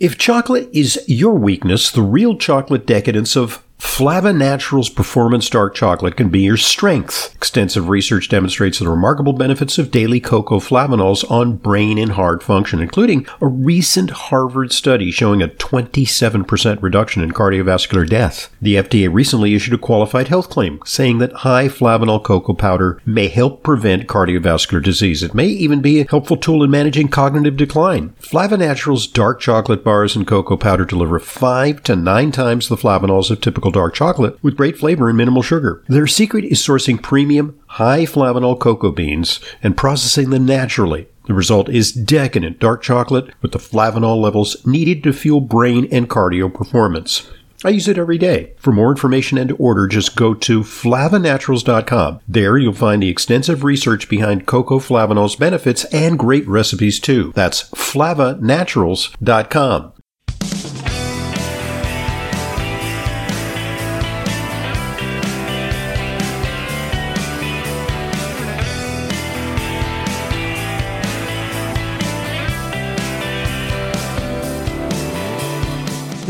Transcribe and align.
If 0.00 0.16
chocolate 0.16 0.70
is 0.72 0.98
your 1.06 1.34
weakness, 1.34 1.90
the 1.90 2.00
real 2.00 2.34
chocolate 2.34 2.86
decadence 2.86 3.36
of 3.36 3.62
Flava 3.80 4.30
Naturals 4.30 4.90
Performance 4.90 5.48
Dark 5.48 5.74
Chocolate 5.74 6.14
can 6.14 6.28
be 6.28 6.40
your 6.40 6.58
strength. 6.58 7.34
Extensive 7.34 7.88
research 7.88 8.28
demonstrates 8.28 8.78
the 8.78 8.88
remarkable 8.88 9.32
benefits 9.32 9.78
of 9.78 9.90
daily 9.90 10.20
cocoa 10.20 10.60
flavanols 10.60 11.28
on 11.30 11.56
brain 11.56 11.96
and 11.96 12.12
heart 12.12 12.42
function, 12.42 12.80
including 12.80 13.26
a 13.40 13.46
recent 13.46 14.10
Harvard 14.10 14.72
study 14.72 15.10
showing 15.10 15.42
a 15.42 15.48
27% 15.48 16.82
reduction 16.82 17.22
in 17.22 17.32
cardiovascular 17.32 18.06
death. 18.06 18.54
The 18.60 18.76
FDA 18.76 19.12
recently 19.12 19.54
issued 19.54 19.74
a 19.74 19.78
qualified 19.78 20.28
health 20.28 20.50
claim 20.50 20.80
saying 20.84 21.16
that 21.18 21.32
high 21.32 21.68
flavanol 21.68 22.22
cocoa 22.22 22.52
powder 22.52 23.00
may 23.06 23.28
help 23.28 23.62
prevent 23.62 24.06
cardiovascular 24.06 24.82
disease. 24.82 25.22
It 25.22 25.34
may 25.34 25.46
even 25.46 25.80
be 25.80 26.00
a 26.00 26.06
helpful 26.08 26.36
tool 26.36 26.62
in 26.62 26.70
managing 26.70 27.08
cognitive 27.08 27.56
decline. 27.56 28.14
Flava 28.18 28.58
Naturals 28.58 29.06
dark 29.06 29.40
chocolate 29.40 29.82
bars 29.82 30.14
and 30.14 30.26
cocoa 30.26 30.58
powder 30.58 30.84
deliver 30.84 31.18
5 31.18 31.82
to 31.84 31.96
9 31.96 32.30
times 32.30 32.68
the 32.68 32.76
flavanols 32.76 33.30
of 33.30 33.40
typical 33.40 33.69
dark 33.72 33.94
chocolate 33.94 34.42
with 34.42 34.56
great 34.56 34.78
flavor 34.78 35.08
and 35.08 35.16
minimal 35.16 35.42
sugar. 35.42 35.82
Their 35.88 36.06
secret 36.06 36.44
is 36.44 36.60
sourcing 36.60 37.02
premium, 37.02 37.58
high 37.66 38.04
flavanol 38.04 38.58
cocoa 38.58 38.92
beans 38.92 39.40
and 39.62 39.76
processing 39.76 40.30
them 40.30 40.46
naturally. 40.46 41.08
The 41.26 41.34
result 41.34 41.68
is 41.68 41.92
decadent 41.92 42.58
dark 42.58 42.82
chocolate 42.82 43.32
with 43.40 43.52
the 43.52 43.58
flavanol 43.58 44.20
levels 44.20 44.66
needed 44.66 45.02
to 45.04 45.12
fuel 45.12 45.40
brain 45.40 45.86
and 45.92 46.08
cardio 46.08 46.52
performance. 46.52 47.30
I 47.62 47.68
use 47.68 47.88
it 47.88 47.98
every 47.98 48.16
day. 48.16 48.54
For 48.56 48.72
more 48.72 48.90
information 48.90 49.36
and 49.36 49.50
to 49.50 49.56
order, 49.56 49.86
just 49.86 50.16
go 50.16 50.32
to 50.34 50.62
flavanaturals.com. 50.62 52.20
There 52.26 52.56
you'll 52.56 52.72
find 52.72 53.02
the 53.02 53.10
extensive 53.10 53.64
research 53.64 54.08
behind 54.08 54.46
cocoa 54.46 54.78
flavanol's 54.78 55.36
benefits 55.36 55.84
and 55.86 56.18
great 56.18 56.48
recipes 56.48 56.98
too. 56.98 57.32
That's 57.34 57.64
flavanaturals.com. 57.70 59.92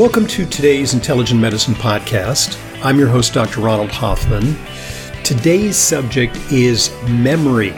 Welcome 0.00 0.26
to 0.28 0.46
today's 0.46 0.94
Intelligent 0.94 1.38
Medicine 1.38 1.74
Podcast. 1.74 2.58
I'm 2.82 2.98
your 2.98 3.08
host, 3.08 3.34
Dr. 3.34 3.60
Ronald 3.60 3.90
Hoffman. 3.90 4.56
Today's 5.22 5.76
subject 5.76 6.34
is 6.50 6.90
memory. 7.06 7.74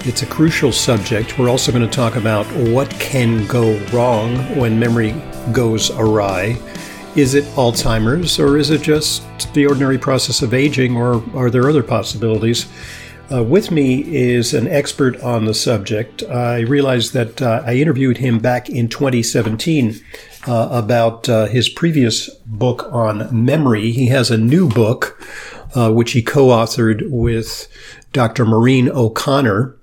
It's 0.00 0.20
a 0.20 0.26
crucial 0.26 0.70
subject. 0.70 1.38
We're 1.38 1.48
also 1.48 1.72
going 1.72 1.82
to 1.82 1.90
talk 1.90 2.16
about 2.16 2.44
what 2.68 2.90
can 3.00 3.46
go 3.46 3.78
wrong 3.86 4.36
when 4.54 4.78
memory 4.78 5.12
goes 5.54 5.90
awry. 5.92 6.58
Is 7.16 7.32
it 7.32 7.44
Alzheimer's 7.54 8.38
or 8.38 8.58
is 8.58 8.68
it 8.68 8.82
just 8.82 9.24
the 9.54 9.64
ordinary 9.66 9.96
process 9.96 10.42
of 10.42 10.52
aging 10.52 10.94
or 10.94 11.24
are 11.34 11.48
there 11.48 11.70
other 11.70 11.82
possibilities? 11.82 12.66
Uh, 13.32 13.42
with 13.42 13.70
me 13.70 14.02
is 14.14 14.52
an 14.52 14.68
expert 14.68 15.18
on 15.22 15.46
the 15.46 15.54
subject. 15.54 16.22
I 16.24 16.60
realized 16.60 17.14
that 17.14 17.40
uh, 17.40 17.62
I 17.64 17.76
interviewed 17.76 18.18
him 18.18 18.40
back 18.40 18.68
in 18.68 18.88
2017 18.88 19.98
uh, 20.46 20.68
about 20.70 21.28
uh, 21.28 21.46
his 21.46 21.68
previous 21.68 22.28
book 22.46 22.88
on 22.92 23.28
memory. 23.44 23.92
He 23.92 24.06
has 24.08 24.30
a 24.30 24.38
new 24.38 24.68
book, 24.68 25.20
uh, 25.74 25.92
which 25.92 26.12
he 26.12 26.22
co 26.22 26.48
authored 26.48 27.08
with 27.10 27.68
Dr. 28.12 28.44
Maureen 28.44 28.88
O'Connor 28.88 29.76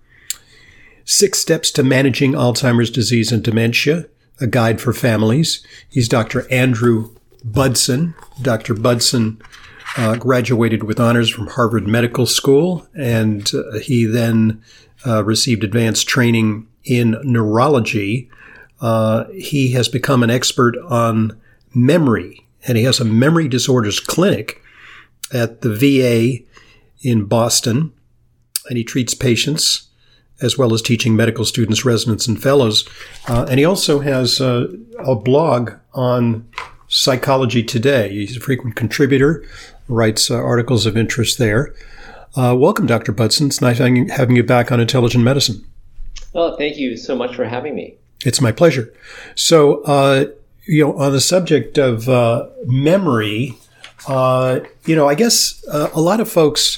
Six 1.10 1.40
Steps 1.40 1.72
to 1.72 1.82
Managing 1.82 2.34
Alzheimer's 2.34 2.92
Disease 2.92 3.32
and 3.32 3.44
Dementia, 3.44 4.06
a 4.40 4.46
guide 4.46 4.80
for 4.80 4.94
families. 4.94 5.66
He's 5.90 6.08
Dr. 6.08 6.48
Andrew 6.52 7.16
Budson. 7.44 8.14
Dr. 8.40 8.76
Budson 8.76 9.42
uh, 9.98 10.18
graduated 10.18 10.84
with 10.84 11.00
honors 11.00 11.28
from 11.28 11.48
Harvard 11.48 11.88
Medical 11.88 12.28
School, 12.28 12.88
and 12.94 13.52
uh, 13.56 13.80
he 13.80 14.06
then 14.06 14.62
uh, 15.04 15.24
received 15.24 15.64
advanced 15.64 16.08
training 16.08 16.68
in 16.84 17.18
neurology 17.24 18.30
uh, 18.82 19.26
he 19.34 19.72
has 19.72 19.88
become 19.88 20.24
an 20.24 20.30
expert 20.30 20.78
on 20.90 21.40
memory, 21.74 22.46
and 22.68 22.78
he 22.78 22.84
has 22.84 23.00
a 23.00 23.06
memory 23.06 23.48
disorders 23.48 24.00
clinic 24.00 24.62
at 25.34 25.62
the 25.62 25.74
VA 25.74 26.44
in 27.02 27.26
Boston, 27.26 27.94
and 28.68 28.78
he 28.78 28.84
treats 28.84 29.14
patients 29.14 29.88
as 30.42 30.58
well 30.58 30.74
as 30.74 30.82
teaching 30.82 31.16
medical 31.16 31.44
students, 31.44 31.84
residents, 31.84 32.28
and 32.28 32.42
fellows. 32.42 32.88
Uh, 33.28 33.46
and 33.50 33.60
he 33.60 33.66
also 33.66 34.00
has 34.00 34.40
a 34.40 34.68
blog 35.24 35.74
on 35.94 36.48
Psychology 36.88 37.62
Today. 37.62 38.10
He's 38.10 38.38
a 38.38 38.40
frequent 38.40 38.76
contributor, 38.76 39.46
writes 39.88 40.32
uh, 40.32 40.36
articles 40.36 40.86
of 40.86 40.98
interest 40.98 41.38
there. 41.38 41.74
Uh, 42.36 42.56
welcome, 42.58 42.86
Dr. 42.86 43.12
Budson. 43.12 43.48
It's 43.48 43.62
nice 43.62 43.78
having 43.78 44.36
you 44.36 44.44
back 44.44 44.72
on 44.72 44.80
Intelligent 44.80 45.24
Medicine. 45.24 45.66
Well, 46.34 46.58
thank 46.58 46.78
you 46.78 46.96
so 46.96 47.16
much 47.16 47.36
for 47.36 47.46
having 47.46 47.76
me. 47.76 47.98
It's 48.26 48.42
my 48.42 48.52
pleasure. 48.52 48.94
So, 49.36 49.82
uh, 49.84 50.26
you 50.66 50.84
know, 50.84 50.98
on 50.98 51.12
the 51.12 51.22
subject 51.22 51.78
of 51.78 52.10
uh, 52.10 52.48
memory, 52.66 53.58
uh, 54.08 54.60
you 54.86 54.96
know, 54.96 55.08
I 55.08 55.16
guess 55.16 55.64
uh, 55.68 55.90
a 55.94 56.02
lot 56.02 56.20
of 56.20 56.30
folks 56.30 56.78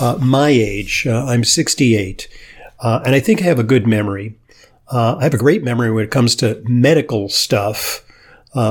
uh, 0.00 0.16
my 0.20 0.48
age, 0.48 1.06
uh, 1.06 1.24
I'm 1.26 1.44
68, 1.44 2.28
and 2.82 3.14
I 3.14 3.20
think 3.20 3.40
I 3.42 3.44
have 3.44 3.58
a 3.58 3.64
good 3.64 3.86
memory. 3.86 4.36
I 4.90 5.22
have 5.22 5.34
a 5.34 5.38
great 5.38 5.62
memory 5.62 5.92
when 5.92 6.04
it 6.04 6.10
comes 6.10 6.34
to 6.36 6.62
medical 6.66 7.28
stuff. 7.28 8.04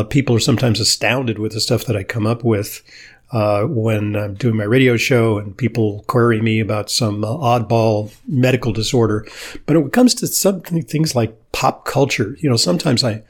people 0.09 0.35
are 0.35 0.39
sometimes 0.39 0.79
astounded 0.79 1.39
with 1.39 1.53
the 1.53 1.61
stuff 1.61 1.85
that 1.85 1.95
I 1.95 2.03
come 2.03 2.27
up 2.27 2.43
with 2.43 2.83
uh, 3.31 3.63
when 3.63 4.15
I'm 4.15 4.33
doing 4.33 4.55
my 4.55 4.63
radio 4.63 4.97
show 4.97 5.37
and 5.37 5.55
people 5.55 6.03
query 6.07 6.41
me 6.41 6.59
about 6.59 6.89
some 6.89 7.23
uh, 7.23 7.27
oddball 7.27 8.13
medical 8.27 8.73
disorder. 8.73 9.27
But 9.65 9.77
when 9.77 9.87
it 9.87 9.93
comes 9.93 10.15
to 10.15 10.27
something, 10.27 10.81
things 10.83 11.15
like 11.15 11.38
pop 11.51 11.85
culture, 11.85 12.37
you 12.39 12.49
know, 12.49 12.55
sometimes 12.55 13.03
I, 13.03 13.23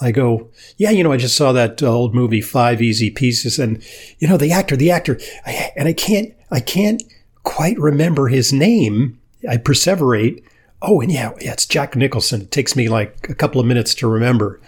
I 0.00 0.10
go, 0.10 0.50
yeah, 0.76 0.90
you 0.90 1.04
know, 1.04 1.12
I 1.12 1.16
just 1.16 1.36
saw 1.36 1.52
that 1.52 1.82
uh, 1.82 1.90
old 1.90 2.14
movie 2.14 2.40
Five 2.40 2.82
Easy 2.82 3.10
Pieces, 3.10 3.58
and 3.58 3.82
you 4.18 4.28
know, 4.28 4.36
the 4.36 4.52
actor, 4.52 4.76
the 4.76 4.90
actor, 4.90 5.18
I, 5.46 5.72
and 5.76 5.88
I 5.88 5.92
can't, 5.92 6.34
I 6.50 6.60
can't 6.60 7.02
quite 7.42 7.78
remember 7.78 8.28
his 8.28 8.52
name. 8.52 9.18
I 9.48 9.56
perseverate. 9.56 10.42
Oh, 10.80 11.00
and 11.00 11.12
yeah, 11.12 11.32
yeah, 11.40 11.52
it's 11.52 11.66
Jack 11.66 11.94
Nicholson. 11.94 12.42
It 12.42 12.50
takes 12.50 12.74
me 12.74 12.88
like 12.88 13.28
a 13.28 13.34
couple 13.34 13.60
of 13.60 13.66
minutes 13.66 13.94
to 13.96 14.08
remember. 14.08 14.60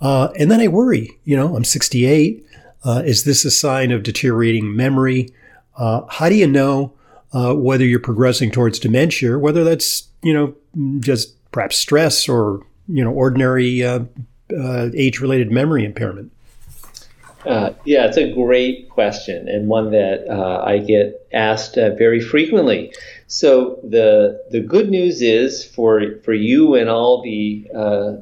Uh, 0.00 0.28
and 0.38 0.50
then 0.50 0.60
I 0.60 0.68
worry, 0.68 1.10
you 1.24 1.36
know, 1.36 1.56
I'm 1.56 1.64
68. 1.64 2.44
Uh, 2.84 3.02
is 3.04 3.24
this 3.24 3.44
a 3.44 3.50
sign 3.50 3.92
of 3.92 4.02
deteriorating 4.02 4.74
memory? 4.74 5.30
Uh, 5.76 6.02
how 6.08 6.28
do 6.28 6.34
you 6.34 6.46
know 6.46 6.92
uh, 7.32 7.54
whether 7.54 7.84
you're 7.84 7.98
progressing 7.98 8.50
towards 8.50 8.78
dementia, 8.78 9.38
whether 9.38 9.64
that's 9.64 10.08
you 10.22 10.32
know 10.32 10.54
just 11.00 11.34
perhaps 11.54 11.76
stress 11.76 12.28
or 12.28 12.60
you 12.88 13.02
know 13.02 13.12
ordinary 13.12 13.82
uh, 13.82 14.00
uh, 14.58 14.90
age-related 14.94 15.50
memory 15.50 15.84
impairment? 15.84 16.30
Uh, 17.46 17.70
yeah, 17.84 18.06
it's 18.06 18.16
a 18.16 18.32
great 18.32 18.88
question 18.88 19.48
and 19.48 19.68
one 19.68 19.90
that 19.92 20.28
I 20.66 20.78
get 20.78 21.26
asked 21.32 21.76
very 21.76 22.20
frequently. 22.20 22.92
So 23.26 23.78
the 23.84 24.42
the 24.50 24.60
good 24.60 24.90
news 24.90 25.22
is 25.22 25.64
for 25.64 26.18
for 26.24 26.34
you 26.34 26.74
and 26.74 26.90
all 26.90 27.22
the 27.22 27.66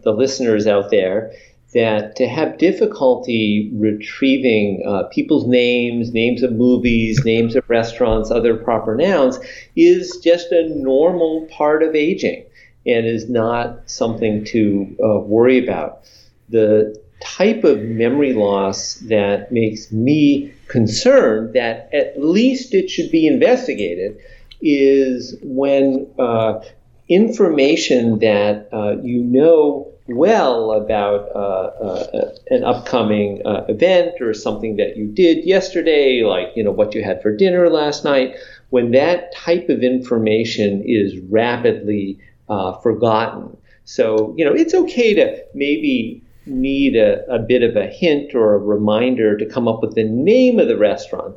the 0.04 0.12
listeners 0.12 0.66
out 0.66 0.91
there 0.91 1.32
that 1.72 2.16
to 2.16 2.28
have 2.28 2.59
difficulty 2.59 3.70
retrieving 3.72 4.84
uh, 4.87 5.04
people's 5.04 5.47
names, 5.47 6.12
names 6.12 6.43
of 6.43 6.53
movies, 6.53 7.25
names 7.25 7.56
of 7.56 7.69
restaurants, 7.70 8.31
other 8.31 8.54
proper 8.54 8.94
nouns 8.94 9.38
is 9.75 10.19
just 10.19 10.53
a 10.53 10.69
normal 10.69 11.47
part 11.50 11.82
of 11.82 11.94
aging 11.94 12.44
and 12.87 13.06
is 13.06 13.28
not 13.28 13.88
something 13.91 14.44
to 14.47 14.97
uh, 15.03 15.19
worry 15.20 15.62
about. 15.62 16.03
The 16.48 17.00
type 17.20 17.65
of 17.65 17.81
memory 17.82 18.32
loss 18.32 18.94
that 19.08 19.52
makes 19.52 19.93
me 19.93 20.52
concerned 20.69 21.55
that 21.55 21.88
at 21.93 22.20
least 22.20 22.75
it 22.75 22.90
should 22.90 23.11
be 23.11 23.26
investigated 23.26 24.19
is 24.61 25.37
when 25.43 26.08
uh, 26.19 26.61
information 27.08 28.19
that 28.20 28.69
uh, 28.73 28.96
you 29.02 29.23
know 29.23 29.88
well 30.08 30.73
about 30.73 31.28
uh, 31.35 31.38
uh, 31.38 32.35
an 32.50 32.64
upcoming 32.64 33.40
uh, 33.46 33.64
event 33.69 34.20
or 34.20 34.35
something 34.35 34.76
that 34.76 34.96
you 34.96 35.06
did 35.06 35.44
yesterday, 35.44 36.23
like 36.25 36.49
you 36.56 36.64
know 36.64 36.73
what 36.73 36.94
you 36.94 37.05
had 37.05 37.23
for 37.23 37.35
dinner 37.37 37.69
last 37.70 38.05
night, 38.05 38.35
when 38.70 38.90
that 38.93 39.35
type 39.35 39.69
of 39.69 39.82
information 39.82 40.82
is 40.85 41.19
rapidly 41.31 42.19
uh, 42.52 42.78
forgotten. 42.81 43.56
So 43.84 44.34
you 44.37 44.44
know 44.44 44.52
it's 44.52 44.75
okay 44.75 45.14
to 45.14 45.25
maybe 45.54 46.22
need 46.46 46.96
a, 46.96 47.25
a 47.32 47.38
bit 47.38 47.62
of 47.62 47.76
a 47.76 47.87
hint 47.87 48.34
or 48.34 48.54
a 48.54 48.58
reminder 48.58 49.37
to 49.37 49.46
come 49.46 49.69
up 49.69 49.81
with 49.81 49.94
the 49.94 50.04
name 50.04 50.58
of 50.58 50.69
the 50.69 50.76
restaurant, 50.76 51.37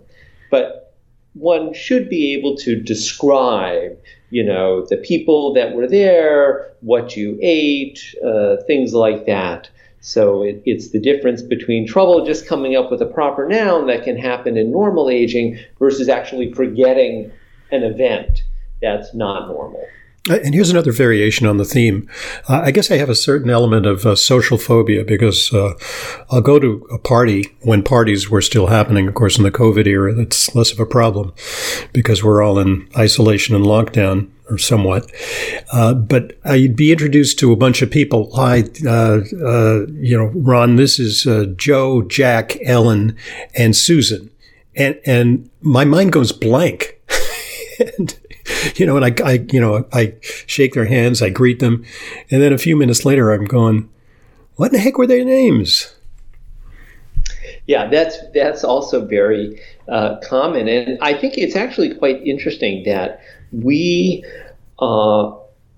but 0.49 0.85
one 1.33 1.73
should 1.73 2.09
be 2.09 2.33
able 2.33 2.55
to 2.55 2.81
describe, 2.81 3.97
you 4.29 4.43
know, 4.43 4.85
the 4.89 4.97
people 4.97 5.53
that 5.53 5.75
were 5.75 5.87
there, 5.87 6.73
what 6.79 7.15
you 7.15 7.37
ate, 7.41 7.99
uh, 8.25 8.55
things 8.67 8.93
like 8.93 9.25
that. 9.25 9.69
So 9.99 10.43
it, 10.43 10.61
it's 10.65 10.91
the 10.91 10.99
difference 10.99 11.41
between 11.41 11.85
trouble 11.85 12.25
just 12.25 12.47
coming 12.47 12.75
up 12.75 12.89
with 12.89 13.01
a 13.01 13.05
proper 13.05 13.47
noun 13.47 13.87
that 13.87 14.03
can 14.03 14.17
happen 14.17 14.55
in 14.55 14.71
normal 14.71 15.09
aging 15.09 15.59
versus 15.77 16.07
actually 16.07 16.53
forgetting 16.53 17.31
an 17.71 17.83
event 17.83 18.43
that's 18.81 19.13
not 19.13 19.47
normal. 19.47 19.85
Uh, 20.27 20.39
and 20.43 20.55
here's 20.55 20.71
another 20.71 20.91
variation 20.91 21.45
on 21.45 21.57
the 21.57 21.65
theme. 21.65 22.09
Uh, 22.49 22.61
I 22.63 22.71
guess 22.71 22.89
I 22.89 22.97
have 22.97 23.09
a 23.09 23.15
certain 23.15 23.49
element 23.49 23.85
of 23.85 24.05
uh, 24.05 24.15
social 24.15 24.57
phobia 24.57 25.03
because 25.03 25.53
uh, 25.53 25.73
I'll 26.31 26.41
go 26.41 26.57
to 26.57 26.87
a 26.91 26.97
party 26.97 27.55
when 27.61 27.83
parties 27.83 28.29
were 28.29 28.41
still 28.41 28.67
happening. 28.67 29.07
Of 29.07 29.13
course, 29.13 29.37
in 29.37 29.43
the 29.43 29.51
COVID 29.51 29.85
era, 29.85 30.13
that's 30.13 30.55
less 30.55 30.71
of 30.71 30.79
a 30.79 30.85
problem 30.85 31.33
because 31.93 32.23
we're 32.23 32.41
all 32.41 32.57
in 32.57 32.89
isolation 32.97 33.55
and 33.55 33.65
lockdown 33.65 34.31
or 34.49 34.57
somewhat. 34.57 35.11
Uh, 35.71 35.93
but 35.93 36.37
I'd 36.43 36.75
be 36.75 36.91
introduced 36.91 37.37
to 37.39 37.51
a 37.51 37.55
bunch 37.55 37.83
of 37.83 37.91
people. 37.91 38.31
Hi, 38.35 38.63
uh, 38.87 39.21
you 39.93 40.17
know, 40.17 40.31
Ron, 40.35 40.75
this 40.75 40.99
is 40.99 41.27
Joe, 41.55 42.01
Jack, 42.01 42.57
Ellen, 42.63 43.15
and 43.55 43.75
Susan. 43.75 44.31
And, 44.75 44.99
and 45.05 45.49
my 45.61 45.85
mind 45.85 46.11
goes 46.11 46.31
blank. 46.31 46.99
and, 47.97 48.17
you 48.75 48.85
know, 48.85 48.97
and 48.97 49.05
I, 49.05 49.13
I, 49.23 49.45
you 49.51 49.59
know, 49.59 49.85
I 49.93 50.15
shake 50.21 50.73
their 50.73 50.85
hands, 50.85 51.21
I 51.21 51.29
greet 51.29 51.59
them, 51.59 51.83
and 52.29 52.41
then 52.41 52.53
a 52.53 52.57
few 52.57 52.75
minutes 52.75 53.05
later, 53.05 53.31
I'm 53.31 53.45
going, 53.45 53.89
"What 54.55 54.67
in 54.67 54.73
the 54.73 54.79
heck 54.79 54.97
were 54.97 55.07
their 55.07 55.25
names?" 55.25 55.95
Yeah, 57.67 57.87
that's 57.87 58.17
that's 58.33 58.63
also 58.63 59.05
very 59.05 59.59
uh, 59.87 60.17
common, 60.17 60.67
and 60.67 60.97
I 61.01 61.13
think 61.13 61.37
it's 61.37 61.55
actually 61.55 61.95
quite 61.95 62.21
interesting 62.25 62.83
that 62.85 63.21
we 63.51 64.23
uh, 64.79 65.31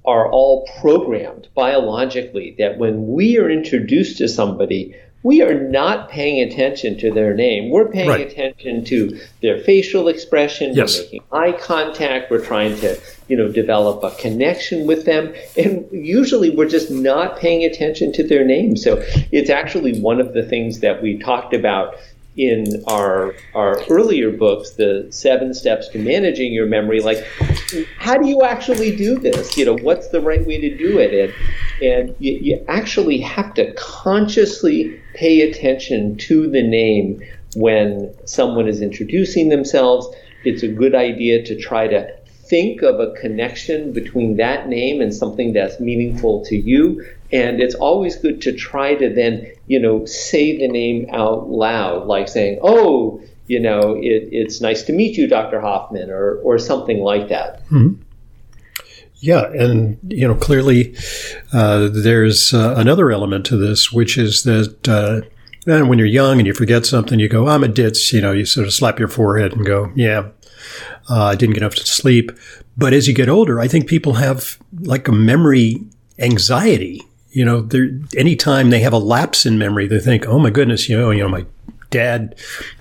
are 0.06 0.32
all 0.32 0.68
programmed 0.80 1.48
biologically 1.54 2.56
that 2.58 2.78
when 2.78 3.08
we 3.08 3.38
are 3.38 3.50
introduced 3.50 4.18
to 4.18 4.28
somebody, 4.28 4.96
we 5.28 5.42
are 5.42 5.54
not 5.54 6.08
paying 6.08 6.40
attention 6.40 6.98
to 6.98 7.12
their 7.12 7.34
name. 7.34 7.70
We're 7.70 7.90
paying 7.90 8.08
right. 8.08 8.26
attention 8.26 8.86
to 8.86 9.20
their 9.42 9.60
facial 9.60 10.08
expression. 10.08 10.74
Yes. 10.74 10.98
We're 10.98 11.04
making 11.04 11.24
eye 11.34 11.52
contact. 11.52 12.32
We're 12.32 12.46
trying 12.46 12.78
to, 12.78 12.98
you 13.28 13.36
know, 13.36 13.52
develop 13.52 14.02
a 14.06 14.12
connection 14.22 14.88
with 14.88 15.04
them. 15.04 15.34
And 15.58 15.86
usually 15.92 16.50
we're 16.50 16.70
just 16.70 16.90
not 16.90 17.38
paying 17.40 17.66
attention 17.66 18.14
to 18.14 18.26
their 18.26 18.46
name. 18.46 18.78
So 18.78 19.04
it's 19.34 19.50
actually 19.50 20.00
one 20.00 20.22
of 20.22 20.34
the 20.34 20.44
things 20.44 20.80
that 20.80 21.02
we 21.02 21.18
talked 21.18 21.54
about 21.54 21.96
in 22.38 22.82
our 22.88 23.34
our 23.54 23.84
earlier 23.90 24.32
books, 24.32 24.72
the 24.72 25.08
seven 25.10 25.54
steps 25.54 25.90
to 25.90 26.00
managing 26.00 26.54
your 26.54 26.68
memory, 26.68 27.02
like 27.02 27.26
how 27.98 28.16
do 28.16 28.30
you 28.30 28.44
actually 28.44 28.96
do 28.96 29.18
this? 29.18 29.58
You 29.58 29.66
know, 29.66 29.78
what's 29.82 30.08
the 30.10 30.22
right 30.22 30.46
way 30.46 30.62
to 30.62 30.78
do 30.78 31.00
it? 31.00 31.14
And 31.14 31.34
and 31.82 32.16
you, 32.20 32.34
you 32.34 32.66
actually 32.68 33.20
have 33.20 33.54
to 33.56 33.74
consciously 33.74 35.02
pay 35.18 35.42
attention 35.42 36.16
to 36.16 36.48
the 36.50 36.62
name 36.62 37.22
when 37.56 38.14
someone 38.26 38.68
is 38.68 38.82
introducing 38.82 39.50
themselves. 39.50 40.08
It's 40.46 40.64
a 40.64 40.68
good 40.68 40.94
idea 40.94 41.44
to 41.46 41.60
try 41.60 41.88
to 41.88 42.16
think 42.26 42.84
of 42.84 43.00
a 43.00 43.12
connection 43.14 43.92
between 43.92 44.38
that 44.38 44.70
name 44.70 45.02
and 45.02 45.14
something 45.14 45.54
that's 45.54 45.80
meaningful 45.80 46.46
to 46.46 46.56
you. 46.56 47.06
And 47.34 47.60
it's 47.60 47.76
always 47.76 48.16
good 48.16 48.42
to 48.44 48.54
try 48.54 48.96
to 48.96 49.10
then, 49.10 49.52
you 49.66 49.80
know, 49.80 50.06
say 50.06 50.58
the 50.58 50.68
name 50.68 51.08
out 51.12 51.50
loud, 51.50 52.06
like 52.06 52.30
saying, 52.30 52.60
oh, 52.62 53.22
you 53.48 53.60
know, 53.60 53.96
it, 53.96 54.30
it's 54.32 54.62
nice 54.62 54.84
to 54.84 54.94
meet 54.94 55.18
you, 55.18 55.28
Dr. 55.28 55.60
Hoffman, 55.60 56.10
or, 56.10 56.36
or 56.44 56.60
something 56.60 57.00
like 57.00 57.30
that. 57.30 57.66
Mm-hmm. 57.70 58.02
Yeah, 59.20 59.52
and 59.52 59.98
you 60.08 60.28
know 60.28 60.36
clearly 60.36 60.96
uh, 61.52 61.90
there's 61.92 62.54
uh, 62.54 62.76
another 62.78 63.12
element 63.12 63.46
to 63.48 63.58
this, 63.58 63.92
which 63.92 64.18
is 64.18 64.44
that 64.44 64.88
uh, 64.88 65.22
when 65.66 65.98
you're 65.98 66.08
young 66.08 66.38
and 66.38 66.46
you 66.46 66.54
forget 66.54 66.86
something, 66.86 67.20
you 67.20 67.28
go, 67.28 67.48
"I'm 67.48 67.64
a 67.64 67.68
ditz." 67.68 68.14
You 68.14 68.22
know, 68.22 68.32
you 68.32 68.46
sort 68.46 68.68
of 68.68 68.74
slap 68.74 69.00
your 69.00 69.08
forehead 69.08 69.54
and 69.54 69.66
go, 69.66 69.92
"Yeah, 69.96 70.30
uh, 71.10 71.26
I 71.26 71.36
didn't 71.36 71.54
get 71.54 71.64
enough 71.64 71.78
sleep." 71.78 72.32
But 72.78 72.94
as 72.94 73.08
you 73.08 73.14
get 73.14 73.28
older, 73.28 73.60
I 73.60 73.68
think 73.68 73.88
people 73.88 74.14
have 74.14 74.60
like 74.82 75.08
a 75.08 75.12
memory 75.12 75.84
anxiety. 76.20 77.02
You 77.32 77.46
know, 77.46 77.68
anytime 78.16 78.70
they 78.70 78.80
have 78.82 78.94
a 78.94 79.00
lapse 79.00 79.46
in 79.48 79.58
memory, 79.58 79.88
they 79.88 80.00
think, 80.00 80.28
"Oh 80.28 80.38
my 80.38 80.52
goodness, 80.52 80.88
you 80.88 80.98
know, 80.98 81.10
you 81.10 81.24
know, 81.24 81.30
my 81.30 81.46
dad 81.90 82.36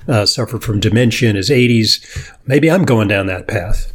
uh, 0.06 0.26
suffered 0.26 0.62
from 0.62 0.80
dementia 0.80 1.30
in 1.30 1.36
his 1.36 1.48
80s. 1.48 2.04
Maybe 2.44 2.70
I'm 2.70 2.84
going 2.84 3.08
down 3.08 3.26
that 3.26 3.48
path." 3.48 3.92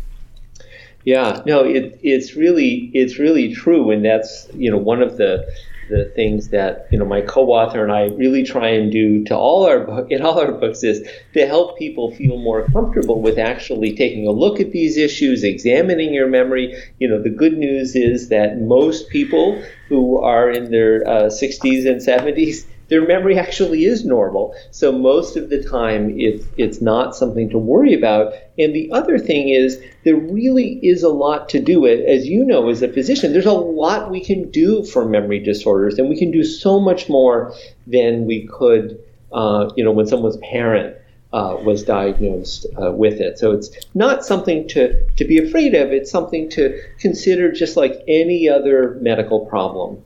Yeah, 1.03 1.41
no, 1.45 1.63
it, 1.63 1.99
it's 2.03 2.35
really 2.35 2.91
it's 2.93 3.17
really 3.17 3.53
true, 3.53 3.89
and 3.91 4.05
that's 4.05 4.47
you 4.53 4.69
know 4.69 4.77
one 4.77 5.01
of 5.01 5.17
the 5.17 5.45
the 5.89 6.05
things 6.15 6.49
that 6.49 6.87
you 6.91 6.97
know 6.99 7.05
my 7.05 7.21
co-author 7.21 7.83
and 7.83 7.91
I 7.91 8.05
really 8.15 8.43
try 8.43 8.69
and 8.69 8.91
do 8.91 9.23
to 9.25 9.35
all 9.35 9.65
our 9.65 9.79
book 9.79 10.11
in 10.11 10.21
all 10.21 10.39
our 10.39 10.51
books 10.51 10.83
is 10.83 11.05
to 11.33 11.47
help 11.47 11.77
people 11.77 12.11
feel 12.15 12.37
more 12.37 12.67
comfortable 12.67 13.21
with 13.21 13.39
actually 13.39 13.95
taking 13.95 14.27
a 14.27 14.31
look 14.31 14.59
at 14.59 14.71
these 14.71 14.95
issues, 14.95 15.43
examining 15.43 16.13
your 16.13 16.27
memory. 16.27 16.75
You 16.99 17.07
know, 17.09 17.21
the 17.21 17.29
good 17.29 17.57
news 17.57 17.95
is 17.95 18.29
that 18.29 18.61
most 18.61 19.09
people 19.09 19.61
who 19.89 20.17
are 20.19 20.49
in 20.51 20.71
their 20.71 21.05
uh, 21.07 21.29
60s 21.29 21.85
and 21.85 21.99
70s 22.01 22.65
their 22.91 23.07
memory 23.07 23.39
actually 23.39 23.85
is 23.85 24.03
normal. 24.03 24.53
So 24.71 24.91
most 24.91 25.37
of 25.37 25.49
the 25.49 25.63
time, 25.63 26.19
it's 26.19 26.45
it's 26.57 26.81
not 26.81 27.15
something 27.15 27.49
to 27.49 27.57
worry 27.57 27.93
about. 27.93 28.33
And 28.59 28.75
the 28.75 28.91
other 28.91 29.17
thing 29.17 29.47
is, 29.47 29.81
there 30.03 30.17
really 30.17 30.77
is 30.83 31.01
a 31.01 31.09
lot 31.09 31.47
to 31.49 31.59
do. 31.61 31.85
It 31.85 32.05
as 32.05 32.27
you 32.27 32.43
know, 32.43 32.69
as 32.69 32.81
a 32.81 32.89
physician, 32.89 33.31
there's 33.31 33.45
a 33.45 33.53
lot 33.53 34.11
we 34.11 34.19
can 34.19 34.51
do 34.51 34.83
for 34.83 35.05
memory 35.05 35.39
disorders, 35.39 35.97
and 35.97 36.09
we 36.09 36.19
can 36.19 36.31
do 36.31 36.43
so 36.43 36.81
much 36.81 37.07
more 37.07 37.53
than 37.87 38.25
we 38.25 38.45
could, 38.47 38.99
uh, 39.31 39.71
you 39.77 39.85
know, 39.85 39.93
when 39.93 40.05
someone's 40.05 40.37
parent 40.37 40.97
uh, 41.31 41.55
was 41.63 41.83
diagnosed 41.83 42.65
uh, 42.81 42.91
with 42.91 43.21
it. 43.21 43.39
So 43.39 43.51
it's 43.51 43.69
not 43.93 44.25
something 44.25 44.67
to, 44.67 45.09
to 45.11 45.23
be 45.23 45.37
afraid 45.37 45.75
of. 45.75 45.93
It's 45.93 46.11
something 46.11 46.49
to 46.49 46.77
consider 46.99 47.53
just 47.53 47.77
like 47.77 48.03
any 48.05 48.49
other 48.49 48.97
medical 48.99 49.45
problem. 49.45 50.03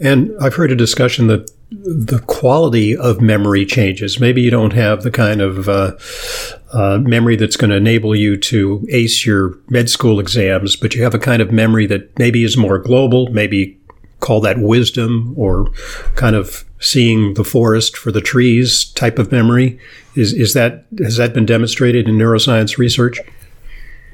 And 0.00 0.32
I've 0.40 0.54
heard 0.54 0.72
a 0.72 0.76
discussion 0.76 1.28
that 1.28 1.50
the 1.70 2.20
quality 2.26 2.96
of 2.96 3.20
memory 3.20 3.66
changes. 3.66 4.20
Maybe 4.20 4.42
you 4.42 4.50
don't 4.50 4.72
have 4.72 5.02
the 5.02 5.10
kind 5.10 5.40
of 5.40 5.68
uh, 5.68 5.96
uh, 6.72 6.98
memory 6.98 7.36
that's 7.36 7.56
going 7.56 7.70
to 7.70 7.76
enable 7.76 8.14
you 8.14 8.36
to 8.36 8.86
ace 8.90 9.26
your 9.26 9.58
med 9.68 9.90
school 9.90 10.20
exams, 10.20 10.76
but 10.76 10.94
you 10.94 11.02
have 11.02 11.14
a 11.14 11.18
kind 11.18 11.42
of 11.42 11.50
memory 11.50 11.86
that 11.86 12.16
maybe 12.18 12.44
is 12.44 12.56
more 12.56 12.78
global, 12.78 13.28
maybe 13.28 13.78
call 14.20 14.40
that 14.40 14.58
wisdom 14.58 15.34
or 15.36 15.70
kind 16.14 16.36
of 16.36 16.64
seeing 16.80 17.34
the 17.34 17.44
forest 17.44 17.96
for 17.96 18.12
the 18.12 18.20
trees 18.20 18.84
type 18.92 19.18
of 19.18 19.32
memory. 19.32 19.78
Is, 20.14 20.32
is 20.32 20.54
that, 20.54 20.86
has 20.98 21.16
that 21.16 21.34
been 21.34 21.46
demonstrated 21.46 22.08
in 22.08 22.16
neuroscience 22.16 22.78
research? 22.78 23.18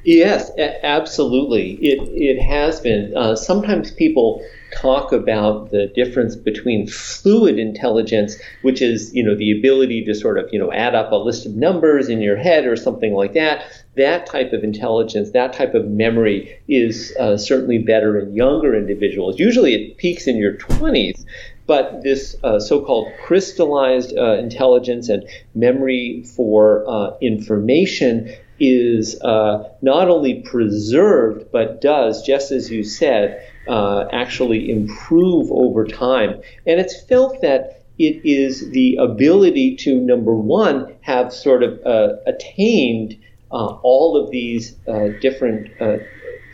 Yes, 0.03 0.49
absolutely. 0.83 1.73
It, 1.75 1.99
it 2.11 2.41
has 2.41 2.79
been. 2.79 3.15
Uh, 3.15 3.35
sometimes 3.35 3.91
people 3.91 4.43
talk 4.71 5.11
about 5.11 5.71
the 5.71 5.87
difference 5.87 6.35
between 6.35 6.87
fluid 6.87 7.59
intelligence, 7.59 8.35
which 8.61 8.81
is, 8.81 9.13
you 9.13 9.23
know, 9.23 9.35
the 9.35 9.57
ability 9.57 10.03
to 10.05 10.15
sort 10.15 10.37
of, 10.37 10.49
you 10.51 10.59
know, 10.59 10.71
add 10.71 10.95
up 10.95 11.11
a 11.11 11.15
list 11.15 11.45
of 11.45 11.55
numbers 11.55 12.09
in 12.09 12.21
your 12.21 12.37
head 12.37 12.65
or 12.65 12.75
something 12.75 13.13
like 13.13 13.33
that. 13.33 13.63
That 13.95 14.25
type 14.25 14.53
of 14.53 14.63
intelligence, 14.63 15.31
that 15.31 15.53
type 15.53 15.73
of 15.73 15.87
memory 15.87 16.57
is 16.67 17.13
uh, 17.19 17.37
certainly 17.37 17.79
better 17.79 18.17
in 18.19 18.33
younger 18.33 18.75
individuals. 18.75 19.39
Usually 19.39 19.73
it 19.73 19.97
peaks 19.97 20.27
in 20.27 20.37
your 20.37 20.53
20s, 20.53 21.25
but 21.67 22.01
this 22.03 22.35
uh, 22.43 22.59
so-called 22.59 23.07
crystallized 23.23 24.17
uh, 24.17 24.33
intelligence 24.33 25.09
and 25.09 25.27
memory 25.53 26.23
for 26.35 26.85
uh, 26.87 27.17
information 27.21 28.33
is 28.59 29.19
uh, 29.21 29.67
not 29.81 30.07
only 30.07 30.41
preserved, 30.41 31.51
but 31.51 31.81
does, 31.81 32.21
just 32.23 32.51
as 32.51 32.69
you 32.69 32.83
said, 32.83 33.43
uh, 33.67 34.05
actually 34.11 34.71
improve 34.71 35.51
over 35.51 35.85
time. 35.85 36.41
And 36.65 36.79
it's 36.79 37.01
felt 37.03 37.41
that 37.41 37.83
it 37.99 38.21
is 38.25 38.71
the 38.71 38.95
ability 38.95 39.75
to, 39.77 39.95
number 39.95 40.33
one, 40.33 40.95
have 41.01 41.33
sort 41.33 41.63
of 41.63 41.79
uh, 41.85 42.15
attained 42.25 43.17
uh, 43.51 43.77
all 43.83 44.17
of 44.17 44.31
these 44.31 44.75
uh, 44.87 45.09
different 45.21 45.69
uh, 45.79 45.97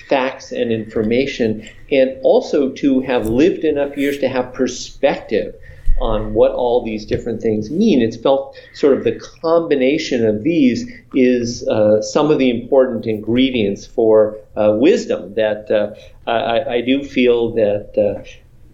facts 0.09 0.51
and 0.51 0.71
information, 0.71 1.67
and 1.91 2.17
also 2.23 2.69
to 2.71 3.01
have 3.01 3.27
lived 3.27 3.63
enough 3.63 3.95
years 3.97 4.17
to 4.19 4.27
have 4.27 4.53
perspective 4.53 5.55
on 5.99 6.33
what 6.33 6.51
all 6.51 6.83
these 6.83 7.05
different 7.05 7.41
things 7.41 7.69
mean. 7.69 8.01
It's 8.01 8.17
felt 8.17 8.55
sort 8.73 8.97
of 8.97 9.03
the 9.03 9.19
combination 9.41 10.25
of 10.25 10.43
these 10.43 10.89
is 11.13 11.67
uh, 11.67 12.01
some 12.01 12.31
of 12.31 12.39
the 12.39 12.49
important 12.49 13.05
ingredients 13.05 13.85
for 13.85 14.37
uh, 14.55 14.73
wisdom 14.75 15.33
that 15.35 15.69
uh, 15.71 15.95
I, 16.29 16.75
I, 16.75 16.81
do 16.81 17.03
feel 17.03 17.53
that 17.55 17.97
uh, 17.97 18.23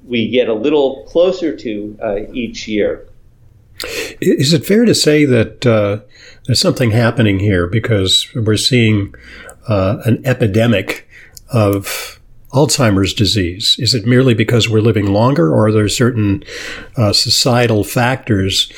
we 0.06 0.30
get 0.30 0.50
a 0.50 0.54
little 0.54 1.04
closer 1.08 1.56
to 1.56 1.98
uh, 2.02 2.16
each 2.34 2.68
year. 2.68 3.08
Is 4.22 4.54
it 4.54 4.66
fair 4.66 4.86
to 4.86 4.96
say 4.96 5.26
that 5.26 5.66
uh, 5.66 6.00
there's 6.46 6.62
something 6.62 6.92
happening 6.92 7.40
here 7.40 7.68
because 7.68 8.28
we're 8.34 8.58
seeing 8.58 9.14
an 9.68 10.22
epidemic 10.26 11.08
of 11.50 12.20
Alzheimer's 12.54 13.14
disease? 13.14 13.76
Is 13.80 13.96
it 13.96 14.06
merely 14.06 14.34
because 14.34 14.70
we're 14.70 14.82
living 14.82 15.08
longer, 15.08 15.52
or 15.52 15.68
are 15.68 15.72
there 15.72 15.90
certain 15.90 16.44
uh, 16.96 17.12
societal 17.12 17.84
factors, 17.84 18.72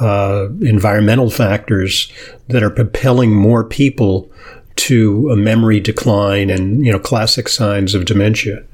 uh, 0.00 0.48
environmental 0.62 1.30
factors 1.30 2.10
that 2.48 2.62
are 2.62 2.70
propelling 2.70 3.34
more 3.34 3.64
people 3.64 4.30
to 4.76 5.28
a 5.30 5.36
memory 5.36 5.80
decline 5.80 6.50
and 6.50 6.86
you 6.86 6.92
know 6.92 6.98
classic 6.98 7.48
signs 7.48 7.94
of 7.94 8.04
dementia? 8.04 8.64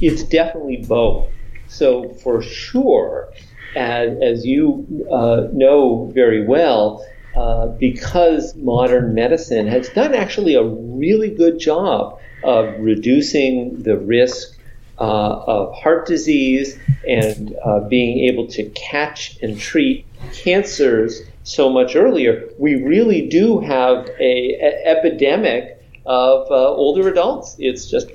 It's 0.00 0.22
definitely 0.22 0.84
both. 0.88 1.28
So 1.68 2.10
for 2.14 2.42
sure, 2.42 3.32
as, 3.76 4.18
as 4.22 4.44
you 4.44 5.06
uh, 5.10 5.46
know 5.52 6.10
very 6.14 6.44
well, 6.44 7.06
uh, 7.36 7.66
because 7.66 8.54
modern 8.56 9.14
medicine 9.14 9.66
has 9.66 9.88
done 9.90 10.14
actually 10.14 10.54
a 10.54 10.64
really 10.64 11.30
good 11.30 11.58
job 11.58 12.18
of 12.42 12.74
reducing 12.80 13.82
the 13.82 13.96
risk 13.96 14.56
uh, 14.98 15.02
of 15.02 15.74
heart 15.74 16.06
disease 16.06 16.78
and 17.08 17.56
uh, 17.64 17.80
being 17.80 18.28
able 18.28 18.46
to 18.46 18.68
catch 18.70 19.38
and 19.42 19.58
treat 19.58 20.04
cancers 20.32 21.22
so 21.42 21.70
much 21.70 21.96
earlier, 21.96 22.48
we 22.58 22.74
really 22.74 23.28
do 23.28 23.60
have 23.60 24.08
a, 24.18 24.54
a 24.54 24.86
epidemic 24.86 25.82
of 26.06 26.50
uh, 26.50 26.54
older 26.54 27.08
adults. 27.08 27.56
It's 27.58 27.90
just 27.90 28.10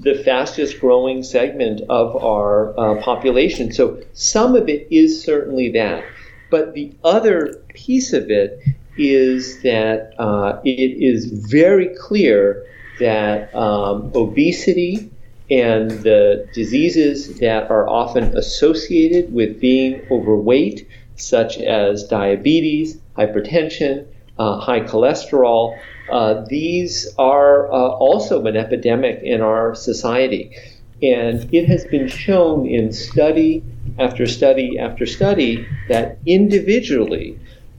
the 0.00 0.14
fastest 0.22 0.80
growing 0.80 1.22
segment 1.22 1.80
of 1.88 2.16
our 2.22 2.78
uh, 2.78 3.02
population. 3.02 3.72
So 3.72 4.02
some 4.12 4.54
of 4.54 4.68
it 4.68 4.88
is 4.90 5.22
certainly 5.22 5.70
that. 5.72 6.04
But 6.50 6.74
the 6.74 6.92
other 7.04 7.62
piece 7.74 8.12
of 8.12 8.30
it 8.30 8.60
is 8.96 9.62
that 9.62 10.14
uh, 10.18 10.60
it 10.64 11.02
is 11.02 11.26
very 11.26 11.94
clear 11.94 12.64
that 12.98 13.54
um, 13.54 14.10
obesity 14.14 15.10
and 15.50 15.90
the 15.90 16.48
diseases 16.52 17.38
that 17.38 17.70
are 17.70 17.88
often 17.88 18.36
associated 18.36 19.32
with 19.32 19.60
being 19.60 20.02
overweight, 20.10 20.86
such 21.16 21.58
as 21.58 22.04
diabetes, 22.04 22.98
hypertension, 23.16 24.06
uh, 24.38 24.58
high 24.58 24.80
cholesterol, 24.80 25.78
uh, 26.10 26.44
these 26.48 27.08
are 27.18 27.70
uh, 27.72 27.76
also 27.76 28.44
an 28.46 28.56
epidemic 28.56 29.20
in 29.22 29.40
our 29.40 29.74
society. 29.74 30.56
And 31.02 31.52
it 31.54 31.66
has 31.68 31.84
been 31.84 32.08
shown 32.08 32.66
in 32.66 32.92
study 32.92 33.62
after 33.98 34.26
study 34.26 34.78
after 34.78 35.06
study 35.06 35.66
that 35.88 36.18
individually, 36.26 37.38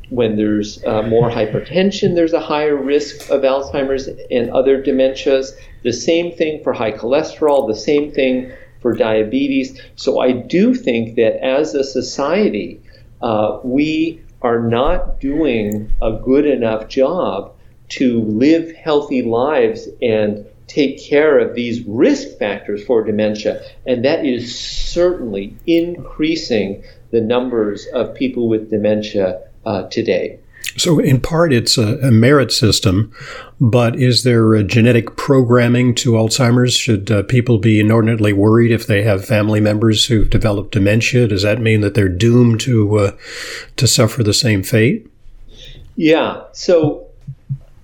when 0.10 0.38
there's 0.38 0.84
uh, 0.86 1.04
more 1.04 1.30
hypertension, 1.30 2.16
there's 2.16 2.34
a 2.34 2.40
higher 2.40 2.76
risk 2.76 3.30
of 3.30 3.42
Alzheimer's 3.42 4.08
and 4.32 4.50
other 4.52 4.82
dementias. 4.82 5.52
The 5.84 5.94
same 5.94 6.32
thing 6.32 6.64
for 6.64 6.74
high 6.74 6.94
cholesterol, 6.94 7.68
the 7.68 7.76
same 7.76 8.12
thing 8.12 8.52
for 8.82 8.94
diabetes. 8.94 9.80
So 9.96 10.20
I 10.20 10.32
do 10.32 10.74
think 10.74 11.16
that 11.16 11.44
as 11.44 11.76
a 11.76 11.84
society, 11.84 12.82
uh, 13.22 13.60
we 13.64 14.22
are 14.42 14.60
not 14.62 15.20
doing 15.20 15.92
a 16.02 16.14
good 16.14 16.46
enough 16.46 16.88
job 16.88 17.54
to 17.90 18.22
live 18.22 18.72
healthy 18.76 19.22
lives 19.22 19.88
and 20.02 20.46
take 20.70 21.04
care 21.04 21.40
of 21.40 21.56
these 21.56 21.82
risk 21.86 22.38
factors 22.38 22.84
for 22.86 23.04
dementia. 23.04 23.62
And 23.86 24.06
that 24.06 24.26
is 24.26 24.58
certainly 24.58 25.56
increasing 25.68 26.84
the 27.12 27.22
numbers 27.22 27.88
of 27.94 28.14
people 28.14 28.48
with 28.48 28.70
dementia 28.70 29.42
uh, 29.66 29.88
today. 29.90 30.40
So, 30.78 31.00
in 31.00 31.20
part, 31.20 31.52
it's 31.52 31.78
a, 31.78 31.98
a, 32.00 32.12
merit 32.12 32.52
system, 32.52 33.12
but 33.60 33.96
is 33.96 34.24
there 34.24 34.54
a 34.54 34.64
genetic 34.64 35.16
programming 35.16 35.96
to 35.96 36.12
Alzheimer's? 36.12 36.74
Should 36.74 37.10
uh, 37.10 37.24
people 37.24 37.58
be 37.58 37.80
inordinately 37.80 38.34
worried 38.34 38.72
if 38.72 38.86
they 38.86 39.02
have 39.04 39.26
family 39.26 39.60
members 39.60 40.06
who've 40.06 40.30
developed 40.30 40.72
dementia? 40.72 41.28
Does 41.28 41.42
that 41.42 41.60
mean 41.60 41.82
that 41.82 41.96
they're 41.96 42.08
doomed 42.08 42.60
to 42.62 42.98
uh, 42.98 43.12
to 43.78 43.88
suffer 43.88 44.22
the 44.22 44.34
same 44.34 44.62
fate? 44.62 45.08
Yeah. 45.96 46.44
So, 46.54 47.09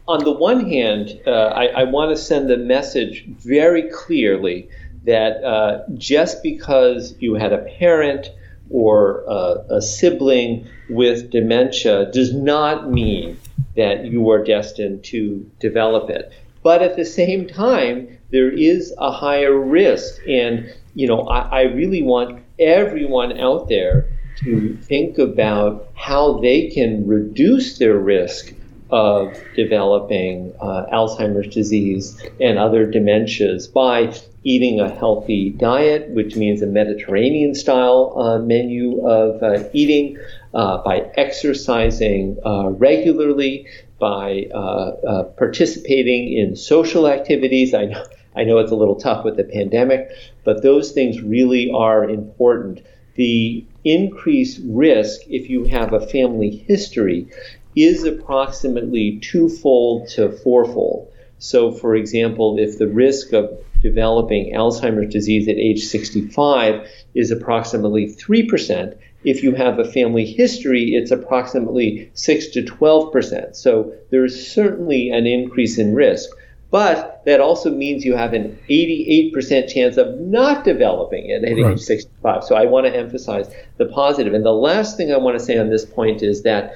on 0.07 0.24
the 0.24 0.31
one 0.31 0.69
hand, 0.69 1.19
uh, 1.25 1.29
I, 1.31 1.65
I 1.67 1.83
want 1.83 2.15
to 2.15 2.21
send 2.21 2.50
the 2.50 2.57
message 2.57 3.25
very 3.25 3.89
clearly 3.89 4.69
that 5.05 5.43
uh, 5.43 5.83
just 5.95 6.43
because 6.43 7.15
you 7.19 7.35
had 7.35 7.53
a 7.53 7.59
parent 7.79 8.29
or 8.69 9.24
a, 9.27 9.75
a 9.75 9.81
sibling 9.81 10.67
with 10.89 11.31
dementia 11.31 12.12
does 12.12 12.33
not 12.33 12.91
mean 12.91 13.39
that 13.75 14.05
you 14.05 14.29
are 14.29 14.43
destined 14.43 15.03
to 15.05 15.50
develop 15.59 16.09
it. 16.09 16.31
But 16.63 16.81
at 16.81 16.95
the 16.95 17.05
same 17.05 17.47
time, 17.47 18.17
there 18.31 18.50
is 18.50 18.93
a 18.97 19.12
higher 19.12 19.57
risk. 19.57 20.19
And, 20.27 20.74
you 20.95 21.07
know, 21.07 21.21
I, 21.21 21.39
I 21.39 21.62
really 21.63 22.01
want 22.01 22.41
everyone 22.59 23.39
out 23.39 23.69
there 23.69 24.09
to 24.38 24.75
think 24.77 25.17
about 25.17 25.89
how 25.95 26.39
they 26.39 26.69
can 26.69 27.07
reduce 27.07 27.77
their 27.77 27.97
risk 27.97 28.53
of 28.92 29.36
developing 29.56 30.54
uh, 30.62 30.86
Alzheimer's 30.94 31.54
disease 31.54 32.22
and 32.39 32.60
other 32.60 32.86
dementias 32.86 33.72
by 33.72 34.13
eating 34.44 34.80
a 34.80 34.89
healthy 34.89 35.50
diet, 35.50 36.10
which 36.12 36.36
means 36.36 36.62
a 36.62 36.68
Mediterranean 36.68 37.56
style 37.56 38.13
uh, 38.15 38.38
menu 38.39 39.06
of 39.08 39.42
uh, 39.42 39.68
eating, 39.74 40.18
uh, 40.54 40.77
by 40.84 41.00
exercising 41.15 42.38
uh, 42.46 42.70
regularly, 42.70 43.68
by 44.00 44.46
uh, 44.54 45.24
participating 45.38 46.32
in 46.34 46.56
social 46.56 47.08
activities. 47.08 47.74
I 47.74 47.86
know, 47.86 48.06
I 48.36 48.44
know 48.44 48.60
it's 48.60 48.72
a 48.72 48.75
little 48.75 48.96
tough 48.96 49.25
with 49.25 49.38
the 49.38 49.44
pandemic, 49.44 50.10
but 50.44 50.62
those 50.62 50.92
things 50.92 51.22
really 51.22 51.72
are 51.72 52.08
important. 52.08 52.86
The 53.15 53.65
increased 53.84 54.62
risk 54.65 55.22
if 55.27 55.50
you 55.50 55.63
have 55.65 55.94
a 55.94 56.06
family 56.06 56.50
history 56.68 57.27
is 57.75 58.03
approximately 58.03 59.20
twofold 59.20 60.08
to 60.10 60.32
fourfold. 60.32 61.12
So, 61.39 61.72
for 61.72 61.96
example, 61.96 62.58
if 62.58 62.77
the 62.77 62.88
risk 62.88 63.34
of 63.34 63.51
developing 63.82 64.53
Alzheimer's 64.53 65.12
disease 65.12 65.48
at 65.48 65.58
age 65.58 65.84
65 65.84 66.89
is 67.13 67.32
approximately 67.32 68.08
3%, 68.08 68.98
if 69.24 69.44
you 69.44 69.53
have 69.55 69.79
a 69.79 69.91
family 69.91 70.25
history, 70.25 70.96
it's 70.96 71.12
approximately 71.12 72.10
6 72.13 72.48
to 72.48 72.63
12%. 72.63 73.55
So, 73.55 73.94
there 74.12 74.24
is 74.24 74.51
certainly 74.51 75.10
an 75.10 75.27
increase 75.27 75.77
in 75.77 75.94
risk. 75.94 76.29
But 76.72 77.22
that 77.25 77.39
also 77.39 77.72
means 77.72 78.03
you 78.03 78.15
have 78.15 78.34
an 78.34 78.60
88% 78.70 79.70
chance 79.70 79.98
of 79.98 80.20
not 80.20 80.65
developing 80.65 81.29
it 81.29 81.44
at 81.44 81.63
right. 81.63 81.74
age 81.74 81.79
65. 81.79 82.44
So 82.44 82.55
I 82.55 82.65
want 82.65 82.86
to 82.86 82.94
emphasize 82.94 83.53
the 83.77 83.86
positive. 83.86 84.34
And 84.34 84.46
the 84.46 84.51
last 84.51 84.98
thing 84.98 85.13
I 85.13 85.17
want 85.17 85.39
to 85.39 85.46
say 85.46 85.58
on 85.58 85.70
this 85.70 85.86
point 85.86 86.22
is 86.22 86.44
that 86.44 86.74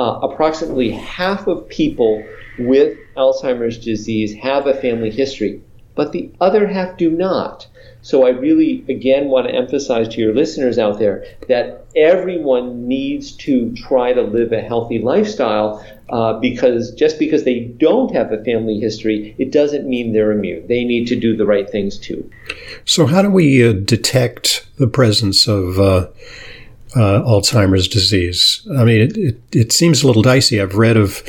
uh, 0.00 0.18
approximately 0.22 0.90
half 0.90 1.46
of 1.46 1.68
people 1.68 2.24
with 2.58 2.96
Alzheimer's 3.18 3.78
disease 3.78 4.34
have 4.34 4.66
a 4.66 4.72
family 4.72 5.10
history, 5.10 5.62
but 5.94 6.12
the 6.12 6.30
other 6.40 6.66
half 6.66 6.96
do 6.96 7.10
not. 7.10 7.66
So 8.00 8.26
I 8.26 8.30
really, 8.30 8.82
again, 8.88 9.28
want 9.28 9.46
to 9.46 9.54
emphasize 9.54 10.08
to 10.08 10.20
your 10.22 10.34
listeners 10.34 10.78
out 10.78 10.98
there 10.98 11.26
that 11.48 11.84
everyone 11.94 12.88
needs 12.88 13.32
to 13.32 13.74
try 13.74 14.14
to 14.14 14.22
live 14.22 14.52
a 14.52 14.62
healthy 14.62 15.00
lifestyle 15.00 15.84
uh, 16.08 16.38
because 16.38 16.92
just 16.92 17.18
because 17.18 17.44
they 17.44 17.60
don't 17.60 18.14
have 18.14 18.32
a 18.32 18.42
family 18.42 18.80
history, 18.80 19.34
it 19.38 19.52
doesn't 19.52 19.86
mean 19.86 20.14
they're 20.14 20.32
immune. 20.32 20.66
They 20.66 20.82
need 20.82 21.08
to 21.08 21.16
do 21.16 21.36
the 21.36 21.44
right 21.44 21.68
things 21.68 21.98
too. 21.98 22.30
So, 22.86 23.04
how 23.04 23.20
do 23.20 23.30
we 23.30 23.68
uh, 23.68 23.74
detect 23.74 24.66
the 24.76 24.88
presence 24.88 25.46
of 25.46 25.78
uh, 25.78 26.06
uh, 26.96 27.22
Alzheimer's 27.22 27.88
disease. 27.88 28.66
I 28.76 28.84
mean, 28.84 29.00
it, 29.02 29.16
it, 29.16 29.40
it, 29.52 29.72
seems 29.72 30.02
a 30.02 30.06
little 30.06 30.22
dicey. 30.22 30.60
I've 30.60 30.74
read 30.74 30.96
of 30.96 31.22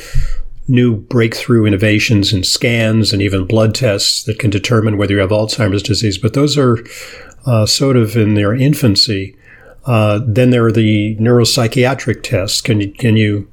new 0.68 0.96
breakthrough 0.96 1.66
innovations 1.66 2.32
in 2.32 2.44
scans 2.44 3.12
and 3.12 3.22
even 3.22 3.46
blood 3.46 3.74
tests 3.74 4.24
that 4.24 4.38
can 4.38 4.50
determine 4.50 4.96
whether 4.96 5.14
you 5.14 5.20
have 5.20 5.30
Alzheimer's 5.30 5.82
disease, 5.82 6.18
but 6.18 6.34
those 6.34 6.56
are 6.56 6.78
uh, 7.46 7.66
sort 7.66 7.96
of 7.96 8.16
in 8.16 8.34
their 8.34 8.54
infancy. 8.54 9.36
Uh, 9.84 10.20
then 10.24 10.50
there 10.50 10.64
are 10.64 10.72
the 10.72 11.16
neuropsychiatric 11.16 12.22
tests. 12.22 12.60
Can 12.60 12.80
you, 12.80 12.92
can 12.92 13.16
you 13.16 13.50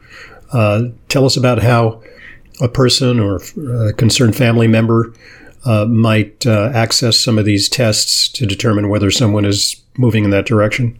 uh, 0.51 0.83
tell 1.09 1.25
us 1.25 1.37
about 1.37 1.61
how 1.61 2.01
a 2.61 2.67
person 2.67 3.19
or 3.19 3.39
a 3.87 3.93
concerned 3.93 4.35
family 4.35 4.67
member 4.67 5.13
uh, 5.65 5.85
might 5.85 6.45
uh, 6.45 6.71
access 6.73 7.19
some 7.19 7.37
of 7.37 7.45
these 7.45 7.67
tests 7.67 8.29
to 8.29 8.45
determine 8.45 8.89
whether 8.89 9.11
someone 9.11 9.45
is 9.45 9.75
moving 9.97 10.23
in 10.23 10.29
that 10.29 10.45
direction? 10.45 10.99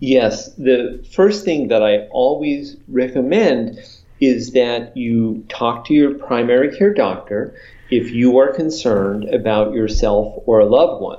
Yes, 0.00 0.52
the 0.54 1.04
first 1.12 1.44
thing 1.44 1.68
that 1.68 1.82
I 1.82 2.06
always 2.10 2.76
recommend 2.88 3.78
is 4.18 4.52
that 4.52 4.96
you 4.96 5.44
talk 5.48 5.86
to 5.86 5.94
your 5.94 6.14
primary 6.14 6.76
care 6.76 6.92
doctor 6.92 7.54
if 7.90 8.10
you 8.10 8.38
are 8.38 8.52
concerned 8.52 9.24
about 9.28 9.74
yourself 9.74 10.42
or 10.46 10.60
a 10.60 10.64
loved 10.64 11.02
one. 11.02 11.18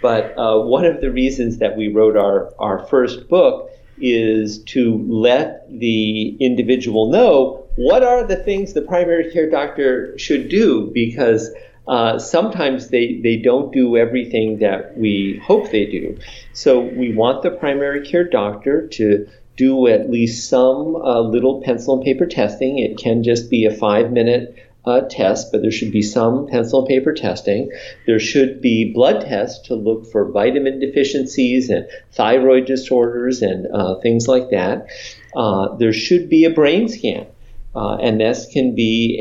But 0.00 0.34
uh, 0.38 0.60
one 0.60 0.84
of 0.84 1.00
the 1.00 1.10
reasons 1.10 1.58
that 1.58 1.76
we 1.76 1.88
wrote 1.88 2.16
our, 2.16 2.52
our 2.58 2.86
first 2.86 3.28
book 3.28 3.70
is 3.98 4.62
to 4.64 5.04
let 5.08 5.66
the 5.68 6.36
individual 6.40 7.10
know 7.10 7.66
what 7.76 8.02
are 8.02 8.24
the 8.24 8.36
things 8.36 8.72
the 8.72 8.82
primary 8.82 9.30
care 9.30 9.50
doctor 9.50 10.16
should 10.18 10.48
do 10.48 10.90
because 10.94 11.50
uh, 11.90 12.20
sometimes 12.20 12.90
they, 12.90 13.20
they 13.20 13.36
don't 13.36 13.72
do 13.72 13.96
everything 13.96 14.60
that 14.60 14.96
we 14.96 15.42
hope 15.44 15.72
they 15.72 15.86
do. 15.86 16.16
So 16.52 16.78
we 16.80 17.12
want 17.12 17.42
the 17.42 17.50
primary 17.50 18.06
care 18.06 18.22
doctor 18.22 18.86
to 18.86 19.26
do 19.56 19.88
at 19.88 20.08
least 20.08 20.48
some 20.48 20.94
uh, 20.94 21.20
little 21.20 21.60
pencil 21.62 21.94
and 21.94 22.04
paper 22.04 22.26
testing. 22.26 22.78
It 22.78 22.96
can 22.96 23.24
just 23.24 23.50
be 23.50 23.64
a 23.64 23.74
five 23.74 24.12
minute 24.12 24.54
uh, 24.84 25.00
test, 25.10 25.50
but 25.50 25.62
there 25.62 25.72
should 25.72 25.90
be 25.90 26.00
some 26.00 26.46
pencil 26.46 26.78
and 26.78 26.88
paper 26.88 27.12
testing. 27.12 27.72
There 28.06 28.20
should 28.20 28.62
be 28.62 28.92
blood 28.92 29.22
tests 29.22 29.66
to 29.66 29.74
look 29.74 30.06
for 30.12 30.30
vitamin 30.30 30.78
deficiencies 30.78 31.70
and 31.70 31.88
thyroid 32.12 32.66
disorders 32.66 33.42
and 33.42 33.66
uh, 33.66 33.96
things 33.96 34.28
like 34.28 34.50
that. 34.50 34.86
Uh, 35.34 35.74
there 35.74 35.92
should 35.92 36.28
be 36.28 36.44
a 36.44 36.50
brain 36.50 36.88
scan. 36.88 37.26
Uh, 37.74 37.96
and 37.96 38.20
this 38.20 38.46
can 38.52 38.74
be 38.74 39.20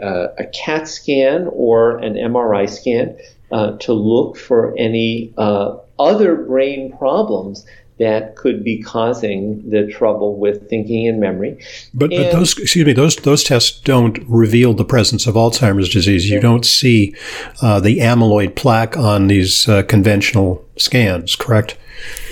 a, 0.00 0.04
uh, 0.04 0.28
a 0.38 0.46
CAT 0.46 0.88
scan 0.88 1.48
or 1.52 1.98
an 1.98 2.14
MRI 2.14 2.68
scan 2.68 3.16
uh, 3.50 3.76
to 3.78 3.92
look 3.92 4.36
for 4.36 4.74
any 4.78 5.34
other 5.36 6.36
brain 6.36 6.96
problems 6.96 7.66
that 8.00 8.34
could 8.34 8.64
be 8.64 8.82
causing 8.82 9.62
the 9.68 9.86
trouble 9.86 10.34
with 10.38 10.70
thinking 10.70 11.06
and 11.06 11.20
memory. 11.20 11.62
But, 11.92 12.10
and, 12.10 12.24
but 12.24 12.32
those, 12.32 12.58
excuse 12.58 12.86
me, 12.86 12.94
those 12.94 13.14
those 13.16 13.44
tests 13.44 13.78
don't 13.78 14.18
reveal 14.26 14.72
the 14.72 14.86
presence 14.86 15.26
of 15.26 15.34
Alzheimer's 15.34 15.90
disease. 15.90 16.28
You 16.28 16.40
don't 16.40 16.64
see 16.64 17.14
uh, 17.60 17.78
the 17.78 17.98
amyloid 17.98 18.56
plaque 18.56 18.96
on 18.96 19.26
these 19.26 19.68
uh, 19.68 19.82
conventional 19.82 20.64
scans, 20.76 21.36
correct? 21.36 21.76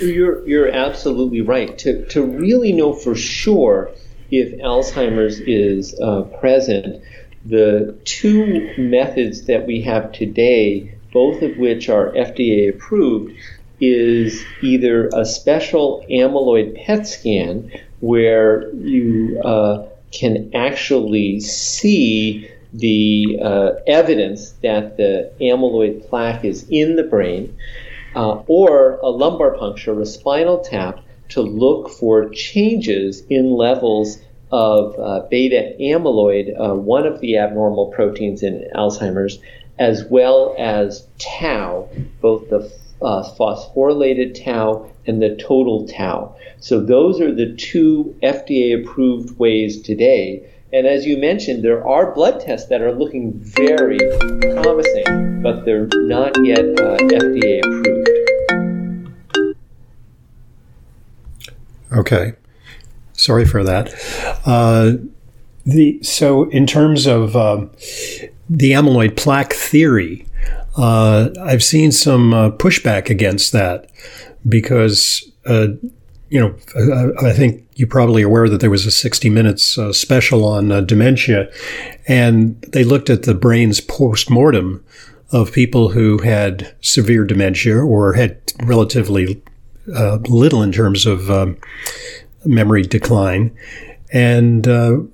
You're 0.01 0.45
you're 0.47 0.69
absolutely 0.69 1.41
right. 1.41 1.77
To 1.77 2.03
to 2.07 2.25
really 2.25 2.71
know 2.71 2.93
for 2.93 3.13
sure 3.13 3.91
if 4.31 4.59
Alzheimer's 4.59 5.39
is 5.39 5.99
uh, 5.99 6.21
present, 6.39 7.01
the 7.45 7.97
two 8.03 8.73
methods 8.77 9.45
that 9.45 9.65
we 9.65 9.81
have 9.81 10.11
today, 10.11 10.95
both 11.13 11.41
of 11.41 11.57
which 11.57 11.89
are 11.89 12.11
FDA 12.11 12.69
approved, 12.69 13.33
is 13.79 14.43
either 14.61 15.09
a 15.13 15.25
special 15.25 16.05
amyloid 16.09 16.85
PET 16.85 17.07
scan 17.07 17.71
where 18.01 18.69
you 18.73 19.39
uh, 19.43 19.85
can 20.11 20.51
actually 20.53 21.39
see 21.39 22.49
the 22.73 23.39
uh, 23.41 23.71
evidence 23.87 24.51
that 24.61 24.97
the 24.97 25.31
amyloid 25.41 26.07
plaque 26.07 26.45
is 26.45 26.67
in 26.69 26.95
the 26.95 27.03
brain, 27.03 27.55
uh, 28.15 28.41
or 28.47 28.99
a 29.01 29.09
lumbar 29.09 29.57
puncture, 29.57 29.99
a 29.99 30.05
spinal 30.05 30.59
tap, 30.59 31.03
to 31.29 31.41
look 31.41 31.89
for 31.89 32.29
changes 32.29 33.23
in 33.29 33.51
levels 33.51 34.19
of 34.51 34.97
uh, 34.99 35.27
beta 35.29 35.75
amyloid, 35.79 36.53
uh, 36.59 36.75
one 36.75 37.05
of 37.05 37.19
the 37.21 37.37
abnormal 37.37 37.87
proteins 37.87 38.41
in 38.43 38.67
Alzheimer's, 38.75 39.39
as 39.77 40.03
well 40.05 40.55
as 40.57 41.07
tau, 41.19 41.87
both 42.21 42.49
the 42.49 42.71
uh, 43.01 43.23
phosphorylated 43.37 44.43
tau 44.43 44.89
and 45.07 45.21
the 45.21 45.35
total 45.35 45.87
tau. 45.87 46.35
So 46.59 46.81
those 46.81 47.21
are 47.21 47.33
the 47.33 47.55
two 47.55 48.15
FDA 48.21 48.83
approved 48.83 49.39
ways 49.39 49.81
today. 49.81 50.43
And 50.73 50.85
as 50.85 51.05
you 51.05 51.17
mentioned, 51.17 51.63
there 51.63 51.87
are 51.87 52.13
blood 52.13 52.41
tests 52.41 52.69
that 52.69 52.81
are 52.81 52.91
looking 52.91 53.33
very 53.39 53.97
promising, 54.53 55.41
but 55.41 55.65
they're 55.65 55.87
not 55.93 56.35
yet 56.45 56.59
uh, 56.59 56.97
FDA 56.97 57.59
approved. 57.59 58.08
Okay. 61.93 62.33
Sorry 63.13 63.45
for 63.45 63.63
that. 63.63 63.93
Uh, 64.45 64.93
the 65.65 66.01
so 66.03 66.49
in 66.49 66.65
terms 66.65 67.05
of 67.05 67.35
uh, 67.35 67.65
the 68.49 68.71
amyloid 68.71 69.17
plaque 69.17 69.53
theory, 69.53 70.25
uh, 70.77 71.29
I've 71.41 71.63
seen 71.63 71.91
some 71.91 72.33
uh, 72.33 72.51
pushback 72.51 73.09
against 73.09 73.51
that 73.51 73.89
because, 74.47 75.29
uh, 75.45 75.67
you 76.29 76.39
know, 76.39 76.55
I, 76.75 77.29
I, 77.29 77.33
think 77.33 77.67
you're 77.75 77.87
probably 77.87 78.21
aware 78.21 78.47
that 78.47 78.61
there 78.61 78.69
was 78.69 78.85
a 78.85 78.91
60 78.91 79.29
Minutes 79.29 79.77
uh, 79.77 79.91
special 79.91 80.45
on 80.45 80.85
dementia, 80.85 81.51
and 82.07 82.59
they 82.61 82.85
looked 82.85 83.09
at 83.09 83.23
the 83.23 83.35
brain's 83.35 83.81
post 83.81 84.29
mortem 84.29 84.83
of 85.31 85.51
people 85.51 85.89
who 85.89 86.19
had 86.19 86.73
severe 86.81 87.25
dementia 87.25 87.77
or 87.77 88.13
had 88.13 88.39
relatively 88.63 89.41
uh, 89.95 90.17
little 90.27 90.61
in 90.61 90.71
terms 90.71 91.05
of 91.05 91.29
um, 91.29 91.57
memory 92.45 92.83
decline. 92.83 93.55
And 94.11 94.65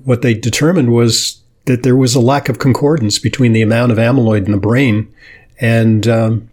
what 0.06 0.22
they 0.22 0.34
determined 0.34 0.94
was 0.94 1.42
that 1.66 1.84
there 1.84 1.96
was 1.96 2.16
a 2.16 2.20
lack 2.20 2.48
of 2.50 2.60
concordance 2.60 3.20
between 3.20 3.54
the 3.54 3.62
amount 3.62 3.92
of 3.92 3.98
amyloid 3.98 4.46
in 4.46 4.52
the 4.52 4.58
brain 4.58 5.12
and 5.60 6.08
um, 6.08 6.50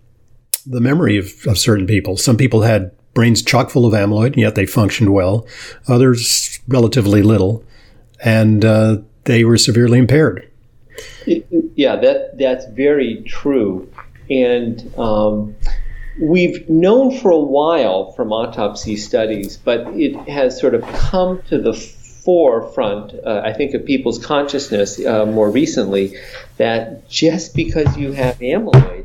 the 0.67 0.81
memory 0.81 1.19
of, 1.19 1.33
of 1.47 1.59
certain 1.59 1.87
people. 1.87 2.17
Some 2.17 2.37
people 2.37 2.63
had 2.63 2.91
brains 3.15 3.43
chock 3.43 3.71
full 3.71 3.87
of 3.87 3.93
amyloid, 3.93 4.37
yet 4.37 4.55
they 4.55 4.67
functioned 4.67 5.13
well. 5.13 5.47
Others, 5.89 6.61
relatively 6.69 7.23
little, 7.23 7.65
and 8.25 8.65
uh, 8.65 8.99
they 9.25 9.45
were 9.45 9.59
severely 9.59 9.99
impaired. 9.99 10.49
Yeah, 11.27 11.97
that 11.97 12.39
that's 12.39 12.67
very 12.67 13.23
true, 13.27 13.91
and 14.31 14.93
um, 14.99 15.57
we've 16.21 16.69
known 16.69 17.19
for 17.19 17.31
a 17.31 17.39
while 17.39 18.13
from 18.13 18.33
autopsy 18.33 18.97
studies, 18.97 19.57
but 19.57 19.87
it 19.89 20.17
has 20.29 20.59
sort 20.59 20.75
of 20.75 20.83
come 20.93 21.43
to 21.49 21.59
the 21.59 21.73
forefront, 21.75 23.15
uh, 23.25 23.43
I 23.45 23.53
think, 23.53 23.75
of 23.75 23.85
people's 23.85 24.25
consciousness 24.25 25.05
uh, 25.05 25.27
more 25.27 25.51
recently 25.51 26.17
that 26.57 27.09
just 27.09 27.55
because 27.55 27.97
you 27.97 28.13
have 28.13 28.39
amyloid 28.39 29.05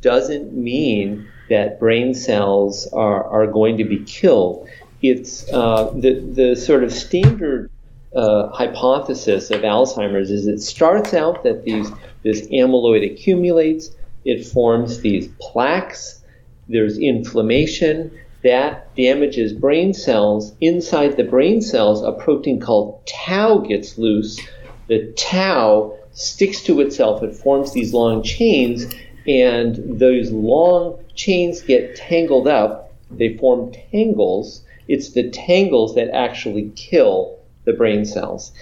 doesn't 0.00 0.52
mean 0.52 1.28
that 1.48 1.80
brain 1.80 2.14
cells 2.14 2.86
are, 2.92 3.24
are 3.24 3.46
going 3.46 3.78
to 3.78 3.84
be 3.84 4.04
killed. 4.04 4.68
It's 5.00 5.50
uh, 5.52 5.90
the, 5.94 6.20
the 6.20 6.56
sort 6.56 6.84
of 6.84 6.92
standard 6.92 7.70
uh, 8.14 8.48
hypothesis 8.48 9.50
of 9.50 9.62
Alzheimer's 9.62 10.30
is 10.30 10.46
it 10.46 10.60
starts 10.60 11.14
out 11.14 11.44
that 11.44 11.64
these 11.64 11.90
this 12.22 12.46
amyloid 12.48 13.10
accumulates, 13.10 13.90
it 14.24 14.46
forms 14.46 15.00
these 15.00 15.28
plaques, 15.40 16.22
there's 16.68 16.98
inflammation, 16.98 18.10
that 18.42 18.94
damages 18.94 19.52
brain 19.52 19.92
cells. 19.92 20.54
Inside 20.60 21.16
the 21.16 21.24
brain 21.24 21.60
cells, 21.60 22.02
a 22.02 22.12
protein 22.12 22.60
called 22.60 23.00
tau 23.06 23.58
gets 23.58 23.98
loose. 23.98 24.40
The 24.86 25.12
tau 25.16 25.96
sticks 26.12 26.62
to 26.64 26.80
itself, 26.80 27.22
it 27.22 27.34
forms 27.34 27.72
these 27.72 27.92
long 27.92 28.22
chains, 28.22 28.86
and 29.26 29.98
those 29.98 30.30
long 30.30 30.98
chains 31.14 31.62
get 31.62 31.96
tangled 31.96 32.48
up. 32.48 32.92
They 33.10 33.36
form 33.36 33.72
tangles. 33.90 34.62
It's 34.86 35.12
the 35.12 35.30
tangles 35.30 35.94
that 35.96 36.10
actually 36.14 36.72
kill 36.76 37.38
the 37.64 37.72
brain 37.72 38.04
cells. 38.04 38.52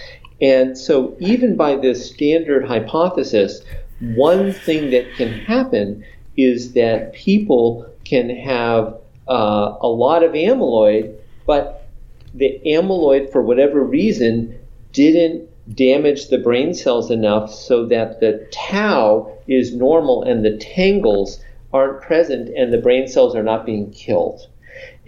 And 0.41 0.77
so, 0.77 1.17
even 1.19 1.57
by 1.57 1.77
this 1.77 2.11
standard 2.11 2.67
hypothesis, 2.67 3.63
one 4.01 4.53
thing 4.53 4.91
that 4.91 5.15
can 5.17 5.33
happen 5.33 6.05
is 6.37 6.73
that 6.73 7.15
people 7.15 7.87
can 8.09 8.31
have 8.31 8.99
uh, 9.29 9.77
a 9.81 9.89
lot 9.89 10.23
of 10.23 10.33
amyloid, 10.33 11.17
but 11.47 11.89
the 12.35 12.61
amyloid, 12.67 13.33
for 13.33 13.43
whatever 13.43 13.83
reason, 13.83 14.59
didn't 14.93 15.49
damage 15.75 16.29
the 16.29 16.39
brain 16.39 16.73
cells 16.73 17.11
enough 17.11 17.53
so 17.53 17.87
that 17.87 18.21
the 18.21 18.47
tau 18.53 19.33
is 19.49 19.75
normal 19.75 20.23
and 20.23 20.45
the 20.45 20.57
tangles 20.59 21.43
aren't 21.73 22.01
present 22.01 22.49
and 22.57 22.73
the 22.73 22.79
brain 22.79 23.09
cells 23.09 23.35
are 23.35 23.43
not 23.43 23.67
being 23.67 23.91
killed. 23.91 24.47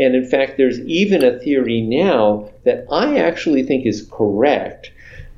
And 0.00 0.14
in 0.14 0.24
fact, 0.24 0.56
there's 0.56 0.80
even 0.80 1.24
a 1.24 1.38
theory 1.38 1.80
now 1.80 2.50
that 2.64 2.86
I 2.90 3.18
actually 3.18 3.62
think 3.62 3.86
is 3.86 4.08
correct 4.10 4.90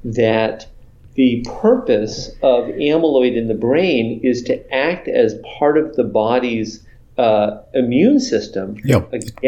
that 0.05 0.67
the 1.15 1.45
purpose 1.61 2.31
of 2.43 2.65
amyloid 2.69 3.37
in 3.37 3.49
the 3.49 3.55
brain 3.55 4.21
is 4.23 4.43
to 4.45 4.75
act 4.75 5.09
as 5.09 5.41
part 5.59 5.77
of 5.77 5.97
the 5.97 6.05
body's 6.05 6.87
uh, 7.21 7.63
immune 7.75 8.19
system 8.19 8.77
yeah, 8.83 9.01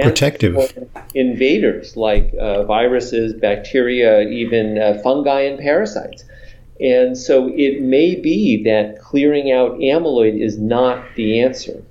protective 0.03 0.55
invaders 1.15 1.97
like 1.97 2.35
uh, 2.39 2.65
viruses, 2.65 3.33
bacteria, 3.33 4.29
even 4.29 4.79
uh, 4.79 5.01
fungi 5.03 5.41
and 5.41 5.59
parasites. 5.59 6.25
And 6.81 7.17
so 7.17 7.49
it 7.55 7.81
may 7.81 8.15
be 8.15 8.63
that 8.65 9.01
clearing 9.01 9.53
out 9.53 9.79
amyloid 9.79 10.39
is 10.39 10.59
not 10.59 11.03
the 11.17 11.41
answer. 11.41 11.83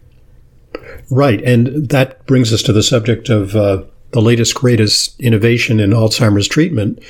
Right. 1.10 1.42
And 1.42 1.90
that 1.90 2.26
brings 2.28 2.54
us 2.54 2.62
to 2.64 2.74
the 2.74 2.84
subject 2.84 3.30
of 3.30 3.56
uh, 3.56 3.84
the 4.12 4.22
latest, 4.22 4.54
greatest 4.54 5.20
innovation 5.20 5.80
in 5.80 5.92
Alzheimer's 5.92 6.48
treatment. 6.48 7.02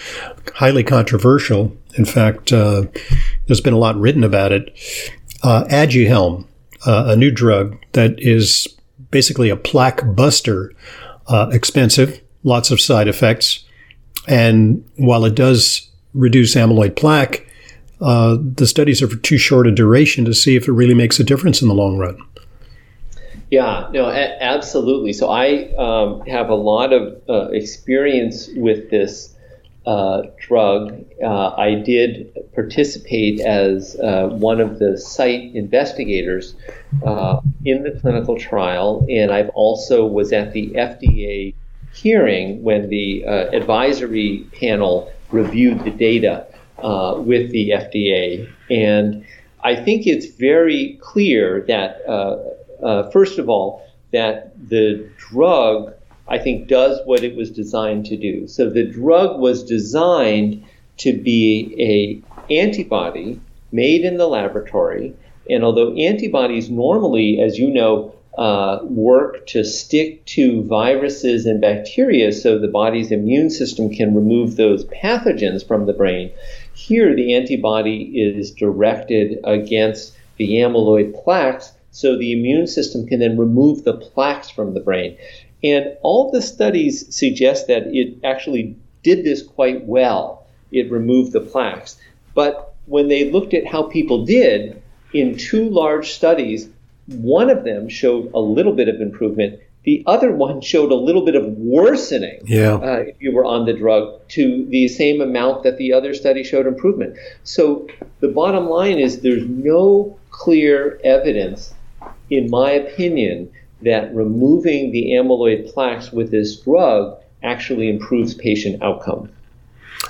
Highly 0.53 0.83
controversial. 0.83 1.75
In 1.95 2.05
fact, 2.05 2.53
uh, 2.53 2.83
there's 3.47 3.61
been 3.61 3.73
a 3.73 3.79
lot 3.79 3.97
written 3.97 4.23
about 4.23 4.53
it. 4.53 4.69
Uh, 5.43 5.65
Aduhelm 5.65 6.45
uh, 6.85 7.05
a 7.07 7.15
new 7.15 7.31
drug 7.31 7.77
that 7.93 8.19
is 8.19 8.67
basically 9.11 9.49
a 9.49 9.55
plaque 9.55 10.01
buster, 10.15 10.73
uh, 11.27 11.49
expensive, 11.51 12.21
lots 12.43 12.71
of 12.71 12.81
side 12.81 13.07
effects. 13.07 13.63
And 14.27 14.83
while 14.97 15.25
it 15.25 15.35
does 15.35 15.89
reduce 16.13 16.55
amyloid 16.55 16.95
plaque, 16.95 17.47
uh, 18.01 18.37
the 18.39 18.65
studies 18.65 19.01
are 19.01 19.07
for 19.07 19.17
too 19.17 19.37
short 19.37 19.67
a 19.67 19.71
duration 19.71 20.25
to 20.25 20.33
see 20.33 20.55
if 20.55 20.67
it 20.67 20.71
really 20.71 20.93
makes 20.93 21.19
a 21.19 21.23
difference 21.23 21.61
in 21.61 21.67
the 21.67 21.73
long 21.73 21.97
run. 21.97 22.17
Yeah, 23.51 23.89
no, 23.91 24.07
a- 24.07 24.41
absolutely. 24.41 25.13
So 25.13 25.29
I 25.29 25.73
um, 25.75 26.21
have 26.25 26.49
a 26.49 26.55
lot 26.55 26.93
of 26.93 27.21
uh, 27.29 27.49
experience 27.51 28.49
with 28.55 28.89
this 28.89 29.30
uh, 29.85 30.23
drug. 30.39 31.05
Uh, 31.23 31.49
I 31.57 31.75
did 31.75 32.31
participate 32.53 33.41
as 33.41 33.99
uh, 33.99 34.27
one 34.27 34.61
of 34.61 34.79
the 34.79 34.97
site 34.97 35.55
investigators 35.55 36.55
uh, 37.05 37.41
in 37.65 37.83
the 37.83 37.91
clinical 37.99 38.37
trial, 38.37 39.05
and 39.09 39.31
I've 39.31 39.49
also 39.49 40.05
was 40.05 40.31
at 40.33 40.53
the 40.53 40.69
FDA 40.71 41.55
hearing 41.93 42.63
when 42.63 42.89
the 42.89 43.25
uh, 43.25 43.31
advisory 43.51 44.47
panel 44.59 45.11
reviewed 45.31 45.83
the 45.83 45.91
data 45.91 46.47
with 47.17 47.51
the 47.51 47.69
FDA. 47.69 48.49
And 48.69 49.25
I 49.63 49.75
think 49.75 50.07
it's 50.07 50.27
very 50.35 50.97
clear 51.01 51.63
that 51.67 52.01
uh, 52.81 53.09
first 53.11 53.37
of 53.37 53.49
all, 53.49 53.85
that 54.11 54.53
the 54.69 55.09
drug, 55.17 55.93
I 56.31 56.37
think, 56.37 56.69
does 56.69 56.97
what 57.03 57.25
it 57.25 57.35
was 57.35 57.51
designed 57.51 58.05
to 58.05 58.15
do. 58.15 58.47
So 58.47 58.69
the 58.69 58.85
drug 58.85 59.37
was 59.37 59.65
designed 59.65 60.63
to 60.99 61.11
be 61.11 61.75
a 61.77 62.53
antibody 62.53 63.41
made 63.73 64.05
in 64.05 64.15
the 64.15 64.27
laboratory. 64.27 65.13
And 65.49 65.61
although 65.61 65.93
antibodies 65.93 66.69
normally, 66.69 67.41
as 67.41 67.59
you 67.59 67.69
know, 67.69 68.15
uh, 68.37 68.79
work 68.83 69.45
to 69.47 69.65
stick 69.65 70.23
to 70.23 70.63
viruses 70.63 71.45
and 71.45 71.59
bacteria 71.59 72.31
so 72.31 72.57
the 72.57 72.69
body's 72.69 73.11
immune 73.11 73.49
system 73.49 73.93
can 73.93 74.15
remove 74.15 74.55
those 74.55 74.85
pathogens 74.85 75.67
from 75.67 75.85
the 75.85 75.91
brain. 75.91 76.31
Here, 76.73 77.13
the 77.13 77.33
antibody 77.33 78.03
is 78.15 78.51
directed 78.51 79.37
against 79.43 80.13
the 80.37 80.61
amyloid 80.61 81.13
plaques 81.23 81.73
so 81.91 82.17
the 82.17 82.31
immune 82.31 82.67
system 82.67 83.05
can 83.05 83.19
then 83.19 83.37
remove 83.37 83.83
the 83.83 83.93
plaques 83.93 84.49
from 84.49 84.73
the 84.73 84.79
brain. 84.79 85.17
And 85.63 85.97
all 86.01 86.31
the 86.31 86.41
studies 86.41 87.15
suggest 87.15 87.67
that 87.67 87.87
it 87.87 88.17
actually 88.23 88.75
did 89.03 89.23
this 89.23 89.43
quite 89.43 89.85
well. 89.85 90.47
It 90.71 90.91
removed 90.91 91.33
the 91.33 91.41
plaques. 91.41 91.97
But 92.33 92.73
when 92.85 93.07
they 93.07 93.29
looked 93.29 93.53
at 93.53 93.67
how 93.67 93.83
people 93.83 94.25
did 94.25 94.81
in 95.13 95.37
two 95.37 95.69
large 95.69 96.11
studies, 96.11 96.69
one 97.07 97.49
of 97.49 97.63
them 97.63 97.89
showed 97.89 98.31
a 98.33 98.39
little 98.39 98.73
bit 98.73 98.87
of 98.87 99.01
improvement. 99.01 99.59
The 99.83 100.03
other 100.05 100.31
one 100.31 100.61
showed 100.61 100.91
a 100.91 100.95
little 100.95 101.25
bit 101.25 101.35
of 101.35 101.45
worsening 101.57 102.41
yeah. 102.45 102.75
uh, 102.75 103.03
if 103.07 103.15
you 103.19 103.33
were 103.33 103.45
on 103.45 103.65
the 103.65 103.73
drug 103.73 104.27
to 104.29 104.65
the 104.67 104.87
same 104.87 105.21
amount 105.21 105.63
that 105.63 105.77
the 105.77 105.93
other 105.93 106.13
study 106.13 106.43
showed 106.43 106.67
improvement. 106.67 107.17
So 107.43 107.87
the 108.19 108.27
bottom 108.27 108.67
line 108.67 108.99
is 108.99 109.21
there's 109.21 109.47
no 109.47 110.19
clear 110.29 110.99
evidence 111.03 111.73
in 112.31 112.49
my 112.49 112.71
opinion, 112.71 113.51
that 113.83 114.13
removing 114.13 114.91
the 114.91 115.11
amyloid 115.11 115.71
plaques 115.73 116.11
with 116.11 116.31
this 116.31 116.59
drug 116.59 117.17
actually 117.43 117.89
improves 117.89 118.33
patient 118.33 118.81
outcome. 118.81 119.29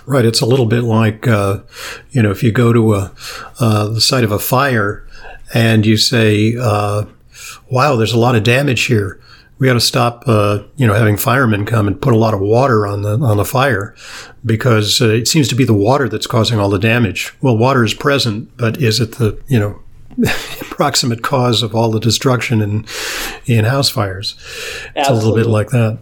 Right. 0.06 0.26
It's 0.26 0.42
a 0.42 0.46
little 0.46 0.66
bit 0.66 0.84
like, 0.84 1.28
uh, 1.28 1.60
you 2.12 2.22
know, 2.22 2.32
if 2.32 2.44
you 2.44 2.52
go 2.52 2.74
to 2.74 2.96
a, 2.96 3.14
uh, 3.60 3.88
the 3.90 4.02
site 4.02 4.24
of 4.24 4.32
a 4.32 4.40
fire 4.40 5.08
and 5.54 5.86
you 5.86 5.98
say, 5.98 6.56
uh, 6.60 7.06
wow, 7.70 7.96
there's 7.96 8.14
a 8.14 8.20
lot 8.20 8.36
of 8.36 8.44
damage 8.44 8.86
here. 8.86 9.20
We 9.60 9.68
got 9.68 9.74
to 9.74 9.80
stop, 9.80 10.24
uh, 10.26 10.64
you 10.76 10.88
know, 10.88 10.96
having 10.96 11.18
firemen 11.18 11.68
come 11.68 11.88
and 11.88 12.02
put 12.02 12.14
a 12.14 12.18
lot 12.18 12.34
of 12.34 12.40
water 12.40 12.88
on 12.88 13.04
the 13.04 13.20
on 13.20 13.38
the 13.38 13.46
fire 13.46 13.96
because 14.44 15.00
uh, 15.02 15.10
it 15.10 15.28
seems 15.28 15.48
to 15.50 15.56
be 15.56 15.66
the 15.66 15.74
water 15.74 16.10
that's 16.10 16.26
causing 16.26 16.58
all 16.58 16.70
the 16.70 16.80
damage. 16.80 17.32
Well, 17.42 17.56
water 17.56 17.84
is 17.84 17.94
present, 17.94 18.58
but 18.58 18.82
is 18.82 19.00
it 19.00 19.20
the 19.20 19.40
you 19.48 19.60
know 19.60 19.80
proximate 20.62 21.22
cause 21.22 21.64
of 21.64 21.76
all 21.76 21.92
the 21.92 22.00
destruction 22.00 22.62
in 22.62 22.86
in 23.46 23.66
house 23.66 23.90
fires. 23.90 24.36
It's 24.96 25.10
a 25.10 25.14
little 25.14 25.36
bit 25.36 25.48
like 25.48 25.70
that. 25.70 26.00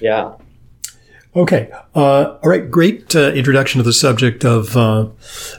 Yeah. 0.00 0.34
Okay. 1.34 1.70
Uh, 1.94 2.36
all 2.42 2.50
right. 2.50 2.70
Great 2.70 3.16
uh, 3.16 3.32
introduction 3.32 3.78
to 3.78 3.82
the 3.82 3.92
subject 3.92 4.44
of 4.44 4.76
uh, 4.76 5.08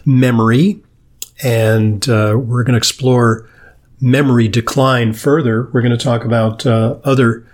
memory, 0.05 0.83
and 1.43 2.07
uh, 2.07 2.35
we're 2.37 2.63
going 2.63 2.73
to 2.73 2.77
explore 2.77 3.49
memory 3.99 4.47
decline 4.47 5.13
further. 5.13 5.69
We're 5.73 5.81
going 5.81 5.97
to 5.97 6.03
talk 6.03 6.25
about 6.25 6.65
uh, 6.65 6.97
other 7.03 7.47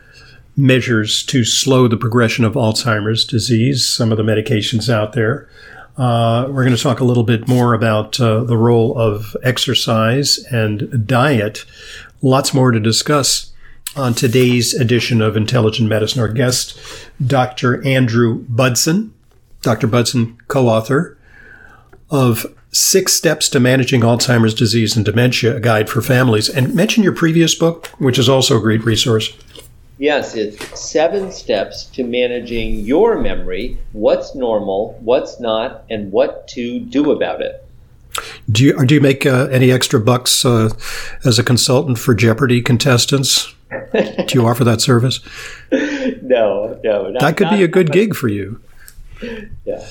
measures 0.58 1.24
to 1.24 1.46
slow 1.46 1.88
the 1.88 1.96
progression 1.96 2.44
of 2.44 2.54
Alzheimer's 2.54 3.24
disease. 3.24 3.86
Some 3.86 4.12
of 4.12 4.18
the 4.18 4.24
medications 4.24 4.90
out 4.90 5.14
there. 5.14 5.48
Uh, 6.00 6.48
we're 6.50 6.64
going 6.64 6.76
to 6.76 6.82
talk 6.82 7.02
a 7.02 7.04
little 7.04 7.26
bit 7.26 7.46
more 7.46 7.74
about 7.74 8.18
uh, 8.22 8.42
the 8.46 8.56
role 8.56 8.98
of 8.98 9.36
exercise 9.44 10.38
and 10.50 11.06
diet. 11.06 11.66
Lots 12.22 12.54
more 12.54 12.72
to 12.72 12.80
discuss 12.80 13.52
on 13.98 14.14
today's 14.14 14.74
edition 14.74 15.22
of 15.22 15.36
Intelligent 15.36 15.90
Medicine. 15.90 16.22
Our 16.22 16.30
guest, 16.30 16.80
Dr. 17.26 17.86
Andrew 17.86 18.46
Budson. 18.46 19.12
Dr. 19.62 19.90
Budson, 19.90 20.38
co 20.48 20.70
author 20.70 21.18
of 22.10 22.46
Six 22.72 23.12
Steps 23.12 23.50
to 23.50 23.60
Managing 23.60 24.00
Alzheimer's 24.00 24.54
Disease 24.54 24.96
and 24.96 25.04
Dementia, 25.04 25.58
a 25.58 25.60
guide 25.60 25.90
for 25.90 26.02
families. 26.02 26.48
And 26.48 26.74
mention 26.74 27.04
your 27.04 27.14
previous 27.14 27.56
book, 27.56 27.88
which 28.00 28.18
is 28.18 28.30
also 28.30 28.58
a 28.58 28.62
great 28.62 28.86
resource. 28.86 29.36
Yes, 30.00 30.34
it's 30.34 30.80
seven 30.80 31.30
steps 31.30 31.84
to 31.88 32.06
managing 32.06 32.80
your 32.80 33.20
memory, 33.20 33.78
what's 33.92 34.34
normal, 34.34 34.98
what's 35.02 35.42
not, 35.42 35.84
and 35.90 36.10
what 36.14 36.48
to 36.50 36.80
do 36.80 37.12
about 37.12 37.42
it. 37.42 37.66
Do 38.50 38.64
you, 38.64 38.86
do 38.86 38.96
you 38.96 39.02
make 39.02 39.26
uh, 39.26 39.50
any 39.52 39.72
extra 39.72 40.00
bucks 40.00 40.46
uh, 40.46 40.70
as 41.26 41.38
a 41.38 41.44
consultant 41.44 42.00
for 42.00 42.16
Jeopardy 42.16 42.62
contestants? 42.62 43.54
do 43.92 44.26
you 44.34 44.48
offer 44.48 44.64
that 44.64 44.82
service? 44.82 45.20
No, 46.22 46.80
no. 46.84 47.10
Not, 47.10 47.22
that 47.22 47.38
could 47.38 47.46
not, 47.46 47.58
be 47.58 47.64
a 47.64 47.68
good 47.68 47.92
gig 47.92 48.16
for 48.16 48.28
you. 48.28 48.62
Yeah. 49.66 49.84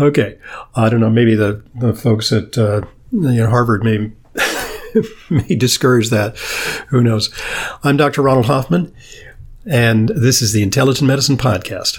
Okay. 0.00 0.36
I 0.74 0.88
don't 0.88 0.98
know. 0.98 1.10
Maybe 1.10 1.36
the, 1.36 1.62
the 1.76 1.94
folks 1.94 2.32
at 2.32 2.58
uh, 2.58 2.82
you 3.12 3.36
know, 3.36 3.48
Harvard 3.48 3.84
may 3.84 4.10
may 5.30 5.54
discourage 5.54 6.10
that. 6.10 6.36
Who 6.88 7.02
knows? 7.02 7.32
I'm 7.84 7.96
Dr. 7.96 8.22
Ronald 8.22 8.46
Hoffman 8.46 8.92
and 9.66 10.08
this 10.10 10.40
is 10.40 10.52
the 10.52 10.62
Intelligent 10.62 11.06
Medicine 11.06 11.36
Podcast. 11.36 11.98